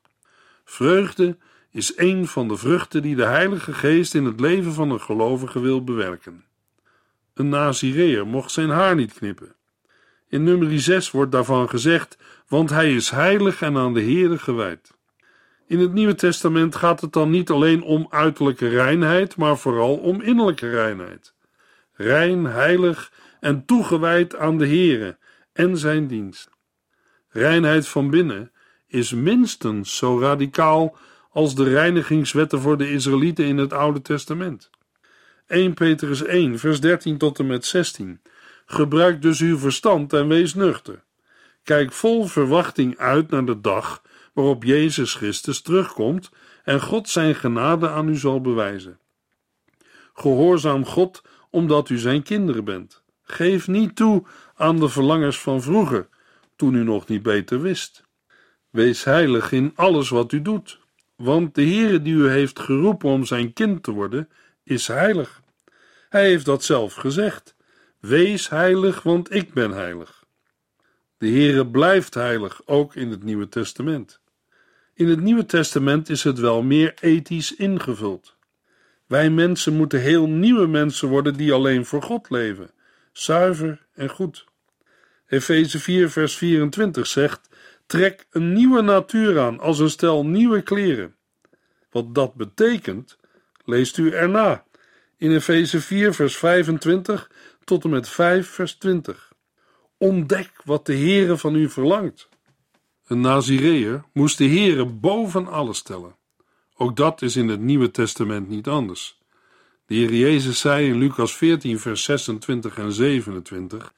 Vreugde 0.63 1.37
is 1.71 1.97
een 1.97 2.27
van 2.27 2.47
de 2.47 2.57
vruchten 2.57 3.01
die 3.01 3.15
de 3.15 3.25
Heilige 3.25 3.73
Geest 3.73 4.15
in 4.15 4.25
het 4.25 4.39
leven 4.39 4.73
van 4.73 4.91
een 4.91 5.01
gelovige 5.01 5.59
wil 5.59 5.83
bewerken. 5.83 6.49
Een 7.33 7.49
Nazireër 7.49 8.27
mocht 8.27 8.51
zijn 8.51 8.69
haar 8.69 8.95
niet 8.95 9.13
knippen. 9.13 9.55
In 10.27 10.43
nummer 10.43 10.79
6 10.79 11.11
wordt 11.11 11.31
daarvan 11.31 11.69
gezegd, 11.69 12.17
want 12.47 12.69
hij 12.69 12.95
is 12.95 13.09
heilig 13.09 13.61
en 13.61 13.77
aan 13.77 13.93
de 13.93 14.01
Heere 14.01 14.37
gewijd. 14.37 14.91
In 15.67 15.79
het 15.79 15.93
Nieuwe 15.93 16.15
Testament 16.15 16.75
gaat 16.75 17.01
het 17.01 17.13
dan 17.13 17.29
niet 17.29 17.49
alleen 17.49 17.83
om 17.83 18.07
uiterlijke 18.09 18.67
reinheid, 18.67 19.35
maar 19.35 19.57
vooral 19.57 19.97
om 19.97 20.21
innerlijke 20.21 20.69
reinheid. 20.69 21.33
Rein, 21.93 22.45
heilig 22.45 23.11
en 23.39 23.65
toegewijd 23.65 24.35
aan 24.35 24.57
de 24.57 24.67
Heere 24.67 25.17
en 25.53 25.77
zijn 25.77 26.07
dienst. 26.07 26.49
Reinheid 27.29 27.87
van 27.87 28.09
binnen 28.09 28.51
is 28.87 29.13
minstens 29.13 29.97
zo 29.97 30.19
radicaal 30.19 30.97
als 31.29 31.55
de 31.55 31.63
reinigingswetten 31.63 32.59
voor 32.59 32.77
de 32.77 32.91
Israëlieten 32.91 33.45
in 33.45 33.57
het 33.57 33.73
Oude 33.73 34.01
Testament. 34.01 34.69
1 35.51 35.73
Petrus 35.73 36.23
1, 36.23 36.59
vers 36.59 36.79
13 36.79 37.17
tot 37.17 37.39
en 37.39 37.47
met 37.47 37.65
16 37.65 38.21
Gebruik 38.65 39.21
dus 39.21 39.39
uw 39.39 39.57
verstand 39.57 40.13
en 40.13 40.27
wees 40.27 40.53
nuchter. 40.53 41.03
Kijk 41.63 41.91
vol 41.91 42.25
verwachting 42.25 42.97
uit 42.97 43.29
naar 43.29 43.45
de 43.45 43.61
dag 43.61 44.01
waarop 44.33 44.63
Jezus 44.63 45.13
Christus 45.13 45.61
terugkomt 45.61 46.29
en 46.63 46.81
God 46.81 47.09
zijn 47.09 47.35
genade 47.35 47.89
aan 47.89 48.09
u 48.09 48.15
zal 48.15 48.41
bewijzen. 48.41 48.99
Gehoorzaam 50.13 50.85
God 50.85 51.21
omdat 51.49 51.89
u 51.89 51.97
zijn 51.97 52.23
kinderen 52.23 52.63
bent. 52.63 53.03
Geef 53.23 53.67
niet 53.67 53.95
toe 53.95 54.23
aan 54.55 54.79
de 54.79 54.89
verlangens 54.89 55.39
van 55.39 55.61
vroeger, 55.61 56.07
toen 56.55 56.75
u 56.75 56.83
nog 56.83 57.07
niet 57.07 57.23
beter 57.23 57.61
wist. 57.61 58.03
Wees 58.69 59.03
heilig 59.03 59.51
in 59.51 59.71
alles 59.75 60.09
wat 60.09 60.31
u 60.31 60.41
doet, 60.41 60.79
want 61.15 61.55
de 61.55 61.63
Heere 61.63 62.01
die 62.01 62.13
u 62.13 62.29
heeft 62.29 62.59
geroepen 62.59 63.09
om 63.09 63.25
zijn 63.25 63.53
kind 63.53 63.83
te 63.83 63.91
worden, 63.91 64.29
is 64.71 64.87
heilig. 64.87 65.41
Hij 66.09 66.25
heeft 66.25 66.45
dat 66.45 66.63
zelf 66.63 66.93
gezegd. 66.93 67.55
Wees 67.99 68.49
heilig, 68.49 69.03
want 69.03 69.33
ik 69.33 69.53
ben 69.53 69.71
heilig. 69.71 70.23
De 71.17 71.27
Heere 71.27 71.67
blijft 71.67 72.13
heilig, 72.13 72.61
ook 72.65 72.95
in 72.95 73.09
het 73.09 73.23
Nieuwe 73.23 73.49
Testament. 73.49 74.19
In 74.93 75.07
het 75.07 75.21
Nieuwe 75.21 75.45
Testament 75.45 76.09
is 76.09 76.23
het 76.23 76.39
wel 76.39 76.61
meer 76.61 76.93
ethisch 76.99 77.55
ingevuld. 77.55 78.35
Wij 79.07 79.29
mensen 79.29 79.75
moeten 79.75 79.99
heel 79.99 80.27
nieuwe 80.27 80.67
mensen 80.67 81.07
worden 81.07 81.33
die 81.33 81.53
alleen 81.53 81.85
voor 81.85 82.01
God 82.01 82.29
leven, 82.29 82.71
zuiver 83.11 83.85
en 83.93 84.09
goed. 84.09 84.45
Efeze 85.27 85.79
4, 85.79 86.09
vers 86.09 86.35
24 86.35 87.07
zegt: 87.07 87.49
Trek 87.85 88.25
een 88.31 88.53
nieuwe 88.53 88.81
natuur 88.81 89.39
aan 89.39 89.59
als 89.59 89.79
een 89.79 89.89
stel 89.89 90.25
nieuwe 90.25 90.61
kleren. 90.61 91.15
Wat 91.89 92.15
dat 92.15 92.35
betekent, 92.35 93.17
leest 93.65 93.97
u 93.97 94.11
erna. 94.11 94.63
In 95.17 95.31
Efeze 95.31 95.81
4, 95.81 96.13
vers 96.13 96.37
25 96.37 97.31
tot 97.63 97.83
en 97.83 97.89
met 97.89 98.09
5 98.09 98.47
vers 98.47 98.73
20. 98.73 99.31
Ontdek 99.97 100.51
wat 100.63 100.85
de 100.85 100.95
Heere 100.95 101.37
van 101.37 101.55
u 101.55 101.69
verlangt. 101.69 102.29
Een 103.07 103.21
Nazireër 103.21 104.03
moest 104.13 104.37
de 104.37 104.47
Heere 104.47 104.85
boven 104.85 105.47
alles 105.47 105.77
stellen. 105.77 106.15
Ook 106.75 106.95
dat 106.95 107.21
is 107.21 107.35
in 107.35 107.47
het 107.47 107.59
Nieuwe 107.59 107.91
Testament 107.91 108.49
niet 108.49 108.67
anders. 108.67 109.19
De 109.85 109.95
Heer 109.95 110.13
Jezus 110.13 110.59
zei 110.59 110.87
in 110.87 110.97
Lucas 110.97 111.35
14, 111.35 111.79
vers 111.79 112.03
26 112.03 112.77
en 112.77 112.91
27: 112.91 113.93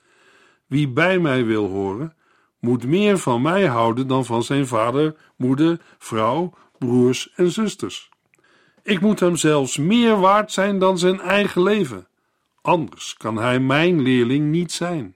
Wie 0.67 0.87
bij 0.87 1.19
mij 1.19 1.45
wil 1.45 1.67
horen, 1.67 2.15
moet 2.59 2.85
meer 2.85 3.17
van 3.17 3.41
mij 3.41 3.65
houden 3.65 4.07
dan 4.07 4.25
van 4.25 4.43
zijn 4.43 4.67
vader, 4.67 5.15
moeder, 5.35 5.79
vrouw, 5.97 6.53
broers 6.77 7.31
en 7.35 7.51
zusters. 7.51 8.09
Ik 8.83 9.01
moet 9.01 9.19
hem 9.19 9.35
zelfs 9.35 9.77
meer 9.77 10.19
waard 10.19 10.51
zijn 10.51 10.79
dan 10.79 10.97
zijn 10.97 11.19
eigen 11.19 11.63
leven. 11.63 12.07
Anders 12.61 13.17
kan 13.17 13.37
hij 13.37 13.59
mijn 13.59 14.01
leerling 14.01 14.51
niet 14.51 14.71
zijn. 14.71 15.15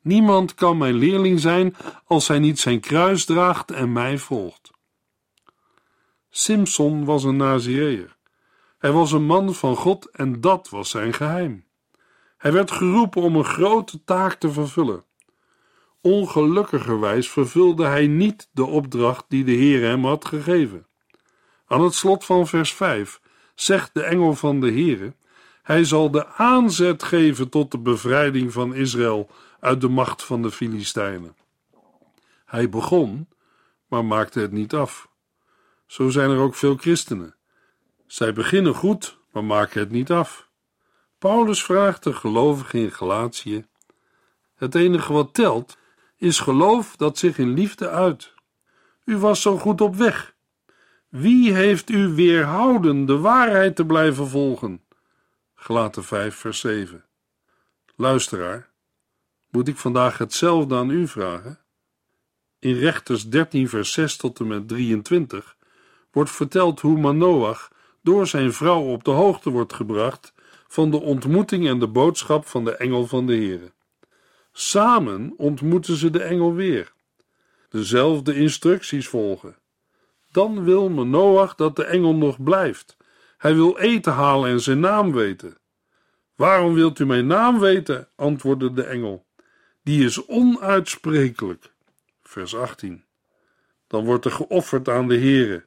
Niemand 0.00 0.54
kan 0.54 0.78
mijn 0.78 0.94
leerling 0.94 1.40
zijn 1.40 1.76
als 2.04 2.28
hij 2.28 2.38
niet 2.38 2.58
zijn 2.58 2.80
kruis 2.80 3.24
draagt 3.24 3.70
en 3.70 3.92
mij 3.92 4.18
volgt. 4.18 4.70
Simson 6.30 7.04
was 7.04 7.24
een 7.24 7.36
Nazireër. 7.36 8.16
Hij 8.78 8.92
was 8.92 9.12
een 9.12 9.24
man 9.24 9.54
van 9.54 9.76
God 9.76 10.10
en 10.10 10.40
dat 10.40 10.68
was 10.68 10.90
zijn 10.90 11.12
geheim. 11.12 11.64
Hij 12.36 12.52
werd 12.52 12.70
geroepen 12.70 13.22
om 13.22 13.36
een 13.36 13.44
grote 13.44 14.04
taak 14.04 14.34
te 14.34 14.50
vervullen. 14.50 15.04
Ongelukkigerwijs 16.00 17.30
vervulde 17.30 17.84
hij 17.84 18.06
niet 18.06 18.48
de 18.52 18.64
opdracht 18.64 19.24
die 19.28 19.44
de 19.44 19.52
Heer 19.52 19.82
hem 19.82 20.04
had 20.04 20.24
gegeven. 20.24 20.86
Aan 21.66 21.82
het 21.82 21.94
slot 21.94 22.24
van 22.24 22.46
vers 22.46 22.74
5 22.74 23.20
zegt 23.54 23.94
de 23.94 24.02
engel 24.02 24.34
van 24.34 24.60
de 24.60 24.70
Heere: 24.70 25.14
Hij 25.62 25.84
zal 25.84 26.10
de 26.10 26.26
aanzet 26.26 27.02
geven 27.02 27.48
tot 27.48 27.70
de 27.70 27.78
bevrijding 27.78 28.52
van 28.52 28.74
Israël 28.74 29.30
uit 29.60 29.80
de 29.80 29.88
macht 29.88 30.22
van 30.22 30.42
de 30.42 30.50
Filistijnen. 30.50 31.36
Hij 32.44 32.68
begon, 32.68 33.28
maar 33.86 34.04
maakte 34.04 34.40
het 34.40 34.52
niet 34.52 34.74
af. 34.74 35.08
Zo 35.86 36.08
zijn 36.08 36.30
er 36.30 36.38
ook 36.38 36.54
veel 36.54 36.76
christenen. 36.76 37.34
Zij 38.06 38.32
beginnen 38.32 38.74
goed, 38.74 39.18
maar 39.32 39.44
maken 39.44 39.80
het 39.80 39.90
niet 39.90 40.10
af. 40.10 40.48
Paulus 41.18 41.62
vraagt 41.64 42.02
de 42.02 42.12
gelovigen 42.12 42.78
in 42.78 42.92
Galatië: 42.92 43.66
Het 44.54 44.74
enige 44.74 45.12
wat 45.12 45.34
telt 45.34 45.76
is 46.16 46.38
geloof 46.38 46.96
dat 46.96 47.18
zich 47.18 47.38
in 47.38 47.52
liefde 47.52 47.88
uit. 47.88 48.34
U 49.04 49.18
was 49.18 49.42
zo 49.42 49.58
goed 49.58 49.80
op 49.80 49.96
weg. 49.96 50.35
Wie 51.08 51.52
heeft 51.52 51.90
u 51.90 52.08
weerhouden 52.08 53.06
de 53.06 53.18
waarheid 53.18 53.76
te 53.76 53.86
blijven 53.86 54.28
volgen? 54.28 54.80
Gelaten 55.54 56.04
5, 56.04 56.34
vers 56.34 56.60
7. 56.60 57.04
Luisteraar, 57.96 58.70
moet 59.50 59.68
ik 59.68 59.76
vandaag 59.76 60.18
hetzelfde 60.18 60.74
aan 60.74 60.90
u 60.90 61.08
vragen? 61.08 61.58
In 62.58 62.74
Rechters 62.74 63.28
13, 63.28 63.68
vers 63.68 63.92
6 63.92 64.16
tot 64.16 64.40
en 64.40 64.46
met 64.46 64.68
23 64.68 65.56
wordt 66.10 66.30
verteld 66.30 66.80
hoe 66.80 66.98
Manoach 66.98 67.70
door 68.02 68.26
zijn 68.26 68.52
vrouw 68.52 68.82
op 68.82 69.04
de 69.04 69.10
hoogte 69.10 69.50
wordt 69.50 69.72
gebracht 69.72 70.32
van 70.68 70.90
de 70.90 71.00
ontmoeting 71.00 71.68
en 71.68 71.78
de 71.78 71.88
boodschap 71.88 72.46
van 72.46 72.64
de 72.64 72.76
engel 72.76 73.06
van 73.06 73.26
de 73.26 73.34
Heere. 73.34 73.72
Samen 74.52 75.34
ontmoeten 75.36 75.96
ze 75.96 76.10
de 76.10 76.22
engel 76.22 76.54
weer. 76.54 76.92
Dezelfde 77.68 78.34
instructies 78.34 79.08
volgen. 79.08 79.56
Dan 80.36 80.64
wil 80.64 80.88
Manoach 80.88 81.54
dat 81.54 81.76
de 81.76 81.84
engel 81.84 82.14
nog 82.14 82.42
blijft. 82.42 82.96
Hij 83.38 83.54
wil 83.54 83.78
eten 83.78 84.12
halen 84.12 84.50
en 84.50 84.60
zijn 84.60 84.80
naam 84.80 85.12
weten. 85.12 85.58
Waarom 86.34 86.74
wilt 86.74 86.98
u 86.98 87.06
mijn 87.06 87.26
naam 87.26 87.58
weten? 87.58 88.08
antwoordde 88.16 88.72
de 88.72 88.82
engel. 88.82 89.26
Die 89.82 90.04
is 90.04 90.26
onuitsprekelijk. 90.26 91.72
Vers 92.22 92.54
18. 92.54 93.04
Dan 93.86 94.04
wordt 94.04 94.24
er 94.24 94.30
geofferd 94.30 94.88
aan 94.88 95.08
de 95.08 95.18
Heere. 95.18 95.66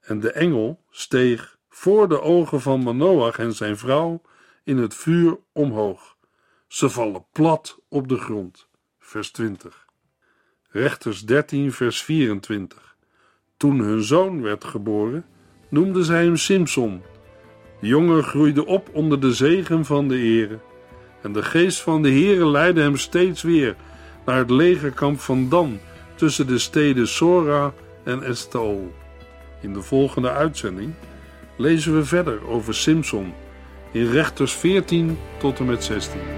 En 0.00 0.20
de 0.20 0.32
engel 0.32 0.84
steeg 0.90 1.58
voor 1.68 2.08
de 2.08 2.20
ogen 2.20 2.60
van 2.60 2.82
Manoach 2.82 3.38
en 3.38 3.52
zijn 3.52 3.76
vrouw 3.76 4.22
in 4.64 4.76
het 4.76 4.94
vuur 4.94 5.38
omhoog. 5.52 6.16
Ze 6.66 6.90
vallen 6.90 7.26
plat 7.32 7.78
op 7.88 8.08
de 8.08 8.18
grond. 8.18 8.68
Vers 8.98 9.30
20. 9.30 9.86
Rechters 10.68 11.24
13, 11.24 11.72
vers 11.72 12.02
24. 12.02 12.87
Toen 13.58 13.78
hun 13.78 14.02
zoon 14.02 14.42
werd 14.42 14.64
geboren, 14.64 15.24
noemden 15.68 16.04
zij 16.04 16.24
hem 16.24 16.36
Simson. 16.36 17.02
De 17.80 17.86
jongen 17.86 18.22
groeide 18.22 18.66
op 18.66 18.88
onder 18.92 19.20
de 19.20 19.32
zegen 19.32 19.84
van 19.84 20.08
de 20.08 20.14
Heere. 20.14 20.58
En 21.22 21.32
de 21.32 21.42
geest 21.42 21.80
van 21.80 22.02
de 22.02 22.08
Heere 22.08 22.46
leidde 22.46 22.80
hem 22.80 22.96
steeds 22.96 23.42
weer 23.42 23.76
naar 24.24 24.38
het 24.38 24.50
legerkamp 24.50 25.20
van 25.20 25.48
Dan, 25.48 25.78
tussen 26.14 26.46
de 26.46 26.58
steden 26.58 27.08
Sora 27.08 27.72
en 28.04 28.22
Estaol. 28.22 28.92
In 29.60 29.72
de 29.72 29.82
volgende 29.82 30.30
uitzending 30.30 30.94
lezen 31.56 31.94
we 31.94 32.04
verder 32.04 32.48
over 32.48 32.74
Simson 32.74 33.32
in 33.92 34.10
Rechters 34.10 34.52
14 34.52 35.18
tot 35.38 35.58
en 35.58 35.66
met 35.66 35.84
16. 35.84 36.37